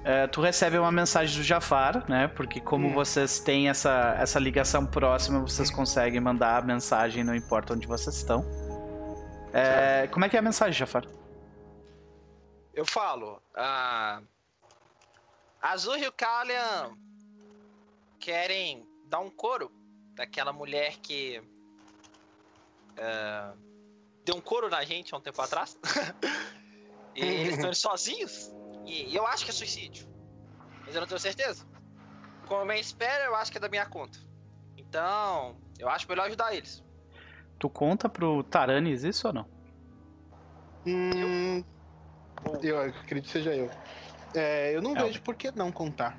[0.05, 2.29] é, tu recebe uma mensagem do Jafar, né?
[2.29, 2.95] Porque como Hum.
[2.95, 8.17] vocês têm essa, essa ligação próxima, vocês conseguem mandar a mensagem, não importa onde vocês
[8.17, 8.45] estão.
[9.53, 11.05] É, como é que é a mensagem, Jafar?
[12.73, 13.43] Eu falo.
[13.57, 14.23] Ah,
[15.61, 16.97] Azul e o Kalian
[18.19, 19.71] querem dar um coro
[20.15, 21.43] daquela mulher que.
[22.99, 23.55] ah,
[24.25, 25.77] deu um coro na gente há um tempo atrás.
[27.15, 28.51] e eles estão sozinhos.
[28.87, 30.07] E eu acho que é suicídio.
[30.85, 31.67] Mas eu não tenho certeza.
[32.47, 34.19] Como eu espero, eu acho que é da minha conta.
[34.77, 36.83] Então, eu acho melhor ajudar eles.
[37.59, 39.47] Tu conta pro Taranis isso ou não?
[40.85, 41.65] Hum,
[42.63, 43.71] eu acredito que seja eu.
[44.35, 46.19] É, eu não É, vejo por que não contar.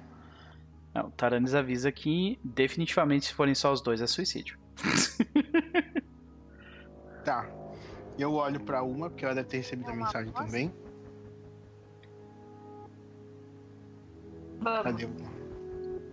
[0.93, 4.57] Não, o Taranis avisa que definitivamente se forem só os dois é suicídio.
[7.23, 7.47] Tá.
[8.19, 10.73] Eu olho pra uma, porque ela deve ter recebido a É mensagem também.
[14.59, 15.05] Vamos, Cadê?
[15.05, 15.33] uma?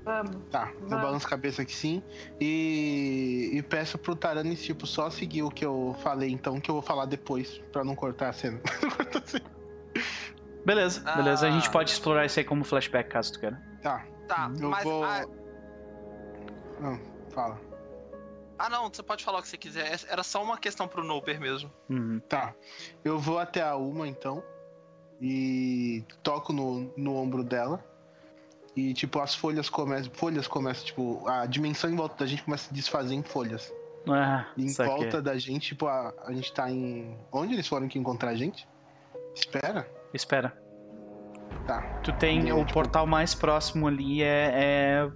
[0.05, 0.37] vamos.
[0.51, 1.05] Tá, eu Vamos.
[1.05, 2.03] balanço a cabeça aqui sim.
[2.41, 6.75] E, e peço pro Taranis, tipo, só seguir o que eu falei, então, que eu
[6.77, 8.61] vou falar depois, pra não cortar a cena.
[10.65, 11.49] Beleza, beleza.
[11.49, 11.73] A gente Ah.
[11.73, 13.61] pode explorar isso aí como flashback, caso tu queira.
[13.83, 14.85] tá, Tá, eu mas.
[14.85, 15.03] vou.
[15.05, 15.27] Ah,
[16.81, 17.01] Não,
[17.31, 17.61] fala.
[18.59, 20.01] ah, não, você pode falar o que você quiser.
[20.09, 21.71] Era só uma questão pro Noper mesmo.
[21.89, 22.21] Uhum.
[22.29, 22.55] Tá.
[23.05, 24.43] Eu vou até a uma então.
[25.21, 27.85] E toco no, no ombro dela.
[28.77, 30.13] E tipo, as folhas começam.
[30.15, 33.73] Folhas começam, tipo, a dimensão em volta da gente começa a se desfazer em folhas.
[34.09, 37.19] Ah, E em volta da gente, tipo, a, a gente tá em.
[37.33, 38.67] Onde eles foram que encontrar a gente?
[39.35, 39.87] Espera.
[40.15, 40.60] Espera.
[41.67, 41.81] Tá.
[42.03, 44.51] Tu tem o tipo- portal mais próximo ali é,
[45.07, 45.11] é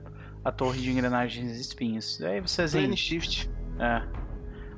[0.45, 2.21] a torre de engrenagens e espinhos.
[2.23, 3.51] Aí vocês Plane shift.
[3.79, 4.03] É.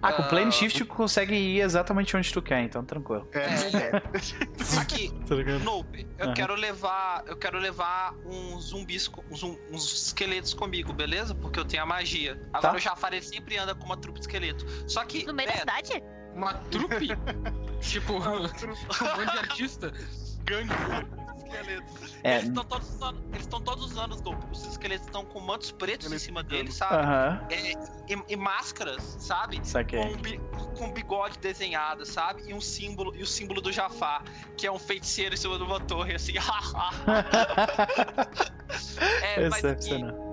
[0.03, 3.27] Ah, com o Ah, plane shift tu consegue ir exatamente onde tu quer, então tranquilo.
[3.33, 4.03] É, é.
[4.81, 5.35] Aqui, Tá?
[5.65, 6.35] Nope, eu Aham.
[6.35, 7.25] quero levar.
[7.27, 11.35] Eu quero levar uns zumbis, uns, uns esqueletos comigo, beleza?
[11.35, 12.41] Porque eu tenho a magia.
[12.53, 12.77] Agora Tá.
[12.77, 14.65] o Jafar ele sempre anda com uma trupe de esqueleto.
[14.89, 15.25] Só que.
[15.27, 16.05] No meio da Beto, cidade?
[16.35, 17.09] Uma trupe?
[17.81, 19.93] tipo, um monte de artista.
[20.45, 20.71] gangue
[21.47, 22.17] esqueletos.
[22.23, 22.37] É.
[22.37, 23.25] Eles estão todos usando.
[23.29, 24.37] Eles estão todos usando.
[24.51, 26.95] Os esqueletos estão com mantos pretos em cima deles, sabe?
[26.95, 29.61] Aham, E, e máscaras, sabe?
[29.63, 30.17] saquei.
[30.57, 32.43] Com, com bigode desenhado, sabe?
[32.49, 34.23] E um símbolo, e o símbolo do Jafar,
[34.57, 36.35] que é um feiticeiro em cima de uma torre, assim.
[39.23, 40.26] é, Excepcional.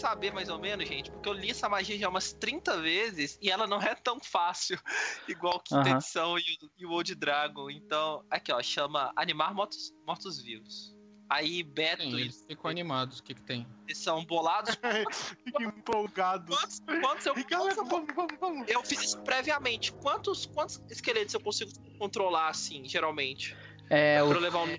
[0.00, 3.50] Saber mais ou menos, gente, porque eu li essa magia já umas 30 vezes e
[3.50, 4.80] ela não é tão fácil,
[5.28, 5.96] igual o Quinta Aham.
[5.96, 7.70] Edição e o, e o Old Dragon.
[7.70, 10.96] Então, aqui ó, chama Animar Mortos, Mortos Vivos.
[11.28, 13.20] Aí Beto Sim, e eles ficam animados.
[13.20, 13.64] O que que tem?
[13.86, 14.74] eles são bolados.
[15.44, 16.52] Fico empolgado.
[16.56, 18.68] Quantos, quantos eu, Galera, eu vamos, vamos, vamos.
[18.68, 19.92] Eu fiz isso previamente.
[19.92, 21.70] Quantos, quantos esqueletos eu consigo
[22.00, 23.56] controlar assim, geralmente?
[23.88, 24.76] É, pra o- levar um.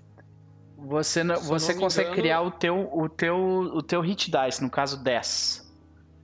[0.86, 4.70] Você não- você consegue engano- criar o teu, o, teu, o teu hit dice, no
[4.70, 5.70] caso 10.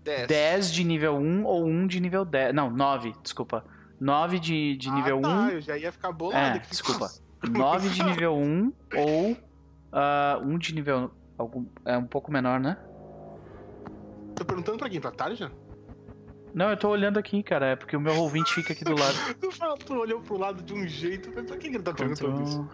[0.04, 0.26] 10.
[0.28, 2.54] 10 de nível 1 ou 1 de nível 10.
[2.54, 3.64] Não, 9, desculpa.
[4.00, 5.48] 9 de, de nível ah, tá, 1.
[5.50, 7.10] eu já ia ficar bolado É, desculpa.
[7.50, 9.36] 9 de nível 1 ou
[10.44, 11.10] 1 de nível.
[11.36, 12.76] Algum, é um pouco menor, né?
[14.34, 15.00] Tô perguntando pra quem?
[15.00, 15.50] Pra Tarja?
[16.54, 17.66] Não, eu tô olhando aqui, cara.
[17.66, 19.14] É porque o meu ouvinte fica aqui do lado.
[19.84, 21.30] Tu olhou pro lado de um jeito.
[21.30, 22.68] Pra quem que ele tá perguntando isso?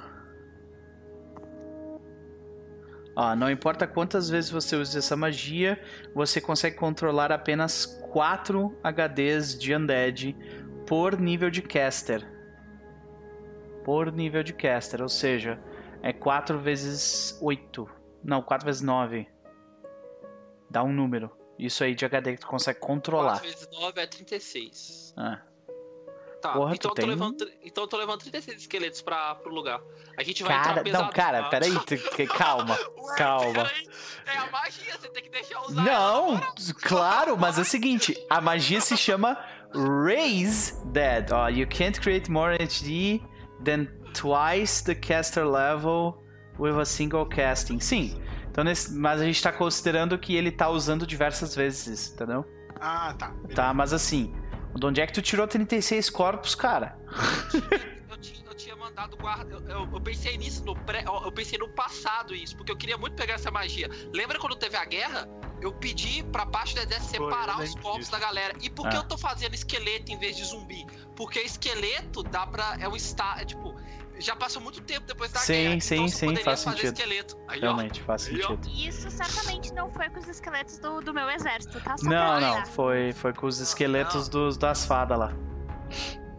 [3.17, 5.81] Ó, não importa quantas vezes você usa essa magia,
[6.15, 10.37] você consegue controlar apenas 4 HDs de Undead
[10.87, 12.27] por nível de caster.
[13.85, 15.61] Por nível de caster, ou seja,
[16.03, 17.89] é 4 vezes 8.
[18.23, 19.29] Não, 4 vezes 9.
[20.69, 21.31] Dá um número.
[21.57, 23.41] Isso aí de HD que tu consegue controlar.
[23.41, 25.15] 4 vezes 9 é 36.
[25.17, 25.41] Ah,
[26.45, 29.35] Tá, Porra, então, tu eu tô tem- levando, então eu tô levando 36 esqueletos pra,
[29.37, 29.81] pro lugar.
[30.15, 31.05] A gente vai Cara, entrar pesado.
[31.05, 31.49] não, cara, tá?
[31.49, 32.79] peraí, tu- que- calma.
[32.99, 33.53] Ué, calma.
[33.65, 33.89] peraí,
[34.27, 35.83] É a magia, você tem que deixar usar.
[35.83, 36.39] Não,
[36.83, 39.39] claro, mas é o seguinte, a magia se chama
[40.05, 41.31] Raise Dead.
[41.33, 43.23] Ó, you can't create more HD
[43.65, 46.23] than twice the caster level
[46.59, 47.81] with a single casting.
[47.81, 48.21] Sim.
[48.51, 52.45] Então, nesse, mas a gente tá considerando que ele tá usando diversas vezes, entendeu?
[52.81, 53.33] Ah, tá.
[53.55, 54.35] Tá, mas assim,
[54.79, 56.99] de onde é que tu tirou 36 corpos, cara?
[58.11, 59.55] Eu tinha, eu tinha mandado guarda.
[59.55, 61.05] Eu, eu- eu pensei nisso no pré.
[61.07, 63.89] Eu pensei no passado isso, porque eu queria muito pegar essa magia.
[64.13, 65.29] Lembra quando teve a guerra?
[65.61, 68.11] Eu pedi pra parte do exército separar os corpos disso.
[68.13, 68.55] da galera.
[68.61, 69.01] E por que Ah.
[69.01, 70.85] eu tô fazendo esqueleto em vez de zumbi?
[71.17, 72.77] Porque esqueleto dá pra.
[72.81, 72.95] É um.
[73.39, 73.75] É, tipo,
[74.19, 75.81] já passou muito tempo depois da Sim, guerra.
[75.81, 76.95] sim, então sim, faz fazer sentido.
[76.99, 77.37] esqueleto.
[77.49, 77.63] Aí, ó.
[77.63, 78.49] Realmente, faz Aí, ó.
[78.49, 78.69] sentido.
[78.69, 81.97] E isso certamente não foi com os esqueletos do, do meu exército, tá?
[81.97, 85.33] Só Não, não, foi, foi com os esqueletos dos, das fadas lá.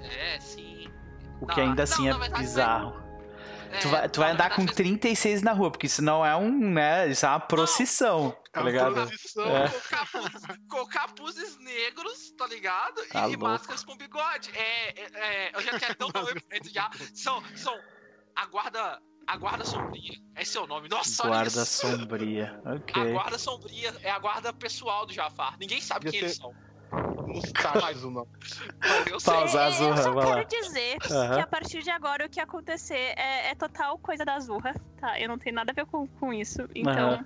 [0.02, 0.88] É, sim.
[1.42, 3.05] O que Não, ainda não, assim é bizarro.
[3.76, 6.36] É, Tu vai, tu vai andar com fez- 36 na rua, porque isso não é
[6.36, 7.08] um, né?
[7.10, 9.00] Isso é uma procissão, tá É uma ligado?
[9.02, 9.70] É.
[9.70, 10.32] com, capuz,
[10.70, 13.02] com capuzes negros, tá ligado?
[13.04, 14.52] E, Tá e máscaras com bigode.
[14.56, 16.90] É, é, é, eu já quero dar o nome já.
[17.14, 17.78] São, são
[18.36, 20.14] a guarda, a guarda sombria.
[20.38, 20.90] Esse é o nome.
[20.90, 21.88] Nossa, olha Guarda isso.
[21.88, 22.62] sombria.
[22.66, 23.12] A Ok.
[23.14, 25.58] guarda sombria é a guarda pessoal do Jafar.
[25.60, 26.54] Ninguém sabe Devia quem eles são.
[27.28, 28.28] Mustachos o nome.
[28.80, 29.34] Mas eu sei.
[29.34, 29.64] Pausa.
[29.66, 30.44] Azurra, eu só quero lá.
[30.44, 31.36] dizer Aham.
[31.36, 35.20] que a partir de agora o que acontecer é, é total coisa da Azurra, tá?
[35.20, 36.68] Eu não tenho nada a ver com, com isso.
[36.76, 37.26] Então, Aham.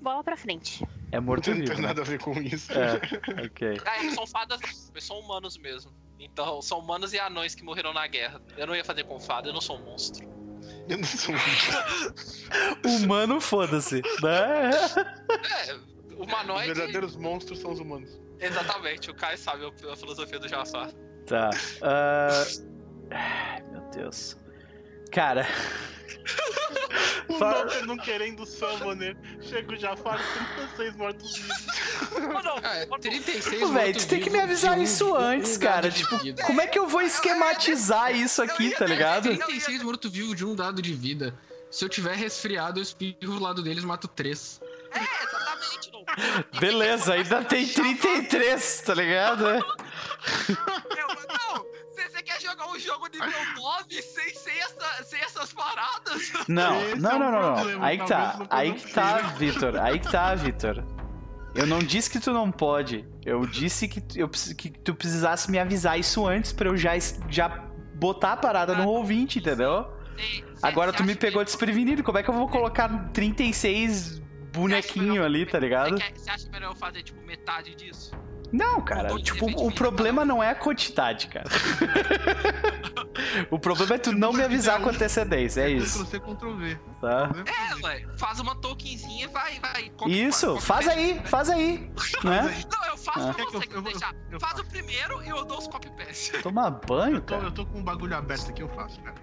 [0.00, 0.84] bola pra frente.
[1.12, 1.74] É Não morto tem vivo.
[1.74, 1.80] Né?
[1.88, 2.70] nada a ver com isso.
[2.72, 2.94] É,
[3.46, 3.80] ok.
[3.86, 4.60] Ah, eles são fadas,
[4.92, 5.92] eles são humanos mesmo.
[6.18, 8.40] Então, são humanos e anões que morreram na guerra.
[8.56, 10.26] Eu não ia fazer com fada, eu não sou um monstro.
[10.88, 14.00] Eu não sou um Humano, foda-se.
[14.22, 14.70] Né?
[15.68, 15.74] É,
[16.14, 16.72] Os humanoide.
[16.72, 18.18] verdadeiros monstros são os humanos.
[18.40, 20.90] Exatamente, o Caio sabe a a filosofia do Jafar.
[21.26, 21.50] Tá.
[21.82, 22.44] ah,
[23.10, 24.36] ai, Meu Deus.
[25.12, 25.46] Cara,
[27.28, 29.16] O Fa- Noper não querendo summoner.
[29.40, 30.18] Chega o Jafar
[30.76, 31.66] 36 mortos-vivos.
[32.62, 32.98] Ah, não.
[32.98, 35.90] 36 velho, tu tem que me avisar mortos-vivos isso um- antes, um cara.
[35.90, 39.24] Tipo, como é que eu vou esquematizar isso aqui, tá ligado?
[39.36, 41.34] 36 morto-vivo de um dado de vida.
[41.70, 44.60] Se eu tiver resfriado, eu espirro do lado deles e mato 3.
[44.92, 44.98] É.
[45.00, 45.45] Não.
[46.60, 49.44] Beleza, ainda tem 33, tá ligado?
[50.48, 56.32] Não, você quer jogar um jogo nível 9 sem, sem, essa, sem essas paradas?
[56.48, 57.54] Não, Esse não, é não, não, não.
[57.56, 59.76] problema, Aí que tá, aí que tá, Vitor.
[59.78, 60.84] Aí que tá, Vitor.
[61.54, 63.06] Eu não disse que tu não pode.
[63.24, 66.92] Eu disse que tu, eu, que tu precisasse me avisar isso antes pra eu já,
[67.30, 67.48] já
[67.94, 69.86] botar a parada no ouvinte, entendeu?
[70.16, 72.02] Você- você- Agora tu me pegou melhor- desprevenido.
[72.02, 74.20] Como é que eu vou colocar 36
[74.56, 75.90] bonequinho ali, tá ligado?
[75.96, 78.12] Você, quer- você acha melhor eu fazer, tipo, metade disso?
[78.52, 81.48] Não, cara, tipo, o problema não é a quantidade, cara.
[83.50, 86.78] o problema é tu não me avisar com antecedência, é isso, Ctrl C, Ctrl V.
[87.00, 87.30] tá?
[87.44, 89.90] É, ué, faz uma tokenzinha e vai, vai.
[90.06, 91.90] Isso, faz aí, faz aí,
[92.22, 92.64] né?
[92.72, 93.34] Não, eu faço Ah.
[93.34, 94.14] pra que você eu- que eu vou- deixar.
[94.30, 96.30] eu Faz o primeiro e eu dou os copy paste.
[96.42, 97.46] Tomar banho, Eu tô, cara.
[97.48, 99.16] eu tô com um bagulho aberto aqui, eu faço, cara.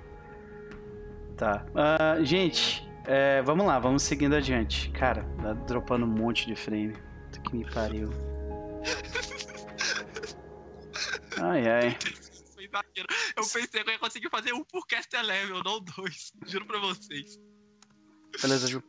[1.37, 1.65] Tá.
[1.73, 4.89] Ah, gente, é, vamos lá, vamos seguindo adiante.
[4.91, 6.93] Cara, tá dropando um monte de frame.
[6.93, 8.09] Puta que me pariu.
[11.41, 11.97] Ai, ai.
[12.73, 13.07] Exagero.
[13.35, 16.31] Eu pensei que eu ia conseguir fazer um por caster level, não dois.
[16.45, 17.39] Juro pra vocês.
[18.41, 18.83] Beleza, Ju.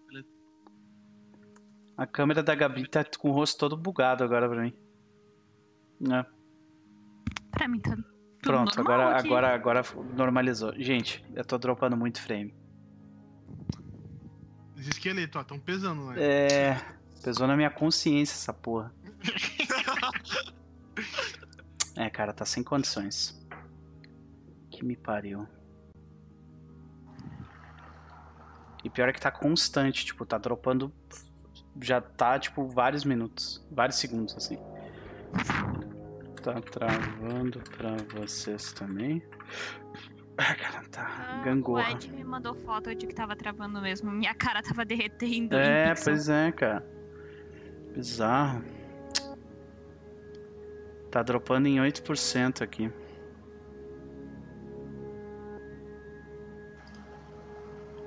[1.96, 4.74] A câmera da Gabi tá com o rosto todo bugado agora pra mim.
[6.10, 6.24] É.
[7.50, 7.90] Pra mim tá.
[7.90, 8.04] tudo
[8.42, 9.28] Pronto, normal agora, aqui.
[9.28, 9.82] agora, agora
[10.16, 10.74] normalizou.
[10.76, 12.54] Gente, eu tô dropando muito frame.
[14.84, 16.22] Os esqueletos, ó, tão pesando, né?
[16.22, 16.82] É.
[17.22, 18.92] Pesou na minha consciência essa porra.
[21.96, 23.40] É, cara, tá sem condições.
[24.68, 25.46] Que me pariu.
[28.82, 30.92] E pior é que tá constante, tipo, tá dropando.
[31.80, 33.64] Já tá, tipo, vários minutos.
[33.70, 34.58] Vários segundos, assim.
[36.42, 39.22] Tá travando pra vocês também.
[40.36, 41.06] Ah, cara, tá.
[41.06, 41.92] Ah, O Gangorra.
[41.92, 44.10] Ed me mandou foto de que tava travando mesmo.
[44.10, 45.56] Minha cara tava derretendo.
[45.56, 46.84] É, pois é, cara.
[47.94, 48.64] Bizarro.
[51.10, 52.90] Tá dropando em 8% aqui.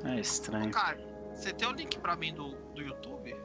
[0.03, 0.71] É estranho.
[0.71, 0.97] Cara,
[1.33, 3.35] você tem o link pra mim do, do YouTube?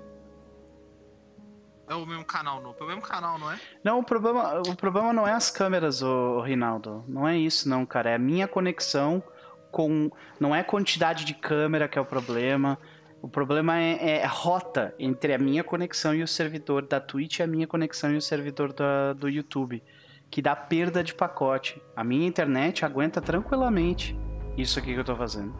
[1.88, 2.74] É o mesmo canal, não?
[2.78, 3.58] É o mesmo canal, não é?
[3.82, 7.04] Não, o problema, o problema não é as câmeras, o Rinaldo.
[7.08, 8.10] Não é isso, não, cara.
[8.10, 9.22] É a minha conexão
[9.70, 10.10] com.
[10.38, 12.78] Não é a quantidade de câmera que é o problema.
[13.20, 17.42] O problema é, é rota entre a minha conexão e o servidor da Twitch e
[17.42, 19.82] a minha conexão e o servidor da, do YouTube.
[20.30, 21.80] Que dá perda de pacote.
[21.94, 24.18] A minha internet aguenta tranquilamente
[24.56, 25.54] isso aqui que eu tô fazendo.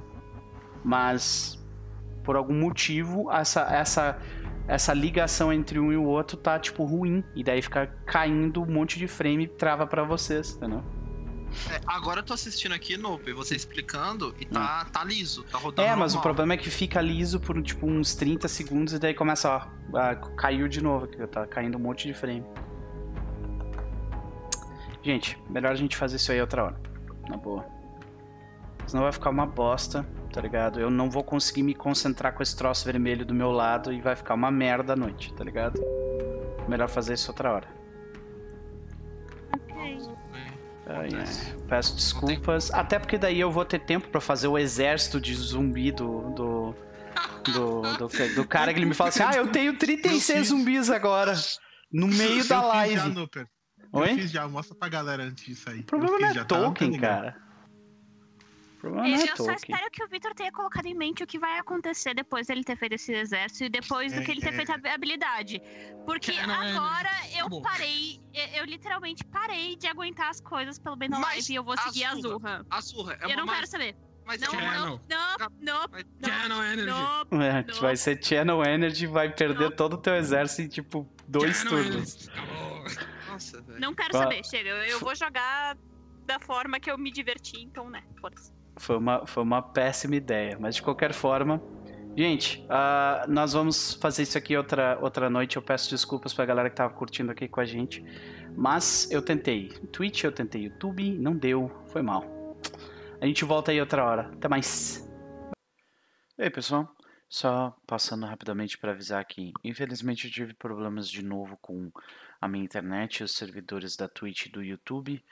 [0.84, 1.62] Mas,
[2.24, 4.18] por algum motivo, essa, essa,
[4.66, 7.24] essa ligação entre um e o outro tá, tipo, ruim.
[7.34, 10.82] E daí fica caindo um monte de frame e trava pra vocês, entendeu?
[11.70, 15.86] É, agora eu tô assistindo aqui, Nope, você explicando e tá, tá liso, tá rodando
[15.86, 16.22] É, mas o normal.
[16.22, 20.14] problema é que fica liso por, tipo, uns 30 segundos e daí começa, ó, a,
[20.14, 22.42] caiu de novo aqui, tá caindo um monte de frame.
[25.02, 26.80] Gente, melhor a gente fazer isso aí outra hora.
[27.28, 27.66] Na boa.
[28.86, 30.80] Senão vai ficar uma bosta, tá ligado?
[30.80, 34.16] Eu não vou conseguir me concentrar com esse troço vermelho do meu lado e vai
[34.16, 35.80] ficar uma merda à noite, tá ligado?
[36.68, 37.68] Melhor fazer isso outra hora.
[39.54, 39.98] Ok.
[40.86, 41.24] Ai, ai.
[41.68, 42.72] Peço desculpas.
[42.72, 46.30] Até porque daí eu vou ter tempo pra fazer o exército de zumbi do.
[46.30, 46.74] do.
[47.52, 51.34] do, do, do cara que ele me fala assim: Ah, eu tenho 36 zumbis agora.
[51.92, 53.16] No meio da Eu fiz já, live.
[53.16, 54.14] Eu Oi?
[54.14, 55.80] fiz já, mostra pra galera antes disso aí.
[55.80, 56.44] O problema Eu não é já?
[56.44, 57.36] Tolkien, Tá cara.
[58.82, 59.56] Problema Eu, não é eu só Tolkien.
[59.56, 62.76] espero que o Victor tenha colocado em mente o que vai acontecer depois dele ter
[62.76, 64.56] feito esse exército e depois do É, que ele ter é.
[64.56, 65.62] feito a habilidade.
[66.04, 67.62] Porque É, não, é, agora eu acabou.
[67.62, 71.62] parei, eu, eu literalmente parei de aguentar as coisas pelo bem da live e eu
[71.62, 72.66] vou seguir a Azurra- Zurra.
[72.70, 73.96] A Zurra é Eu não mais- quero saber.
[74.26, 75.00] Mas Não, é uma- Channel.
[75.08, 76.86] não, não, não, Channel Energy.
[77.30, 77.42] não.
[77.42, 81.56] É, tu vai ser Channel Energy vai perder todo o teu exército em tipo dois
[81.56, 82.14] Channel turnos.
[82.14, 82.30] Energy.
[82.30, 82.84] Acabou.
[83.28, 83.80] Nossa, velho.
[83.80, 84.18] Não quero Tá.
[84.18, 84.68] saber, chega.
[84.70, 85.76] Eu, eu vou jogar
[86.26, 88.52] da forma que eu me diverti, então, né, foda-se.
[88.76, 91.62] Foi uma, foi uma péssima ideia, mas de qualquer forma.
[92.16, 95.56] Gente, ah, nós vamos fazer isso aqui outra, outra noite.
[95.56, 98.04] Eu peço desculpas pra galera que tava curtindo aqui com a gente.
[98.54, 99.68] Mas eu tentei.
[99.90, 101.70] Twitch, eu tentei YouTube, não deu.
[101.86, 102.58] Foi mal.
[103.20, 104.30] A gente volta aí outra hora.
[104.34, 105.08] Até mais.
[106.38, 106.86] E aí, pessoal?
[107.28, 111.90] Só passando rapidamente para avisar que, infelizmente, eu tive problemas de novo com
[112.38, 115.24] a minha internet os servidores da Twitch e do YouTube.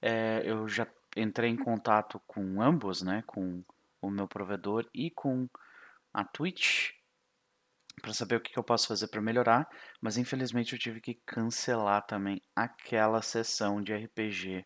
[0.00, 0.86] É, eu já
[1.20, 3.22] entrei em contato com ambos, né?
[3.26, 3.64] Com
[4.00, 5.48] o meu provedor e com
[6.12, 6.92] a Twitch
[8.00, 9.68] para saber o que, eu posso fazer para melhorar,
[10.00, 14.64] mas infelizmente eu tive que cancelar também aquela sessão de RPG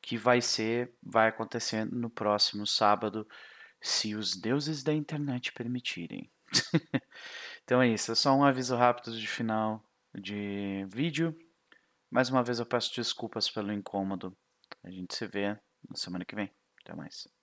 [0.00, 3.26] que vai ser, vai acontecer no próximo sábado,
[3.80, 6.30] se os deuses da internet permitirem.
[7.64, 9.82] então é isso, é só um aviso rápido de final
[10.14, 11.36] de vídeo.
[12.10, 14.36] Mais uma vez eu peço desculpas pelo incômodo.
[14.84, 15.58] A gente se vê
[15.88, 16.50] na semana que vem.
[16.82, 17.37] Até mais.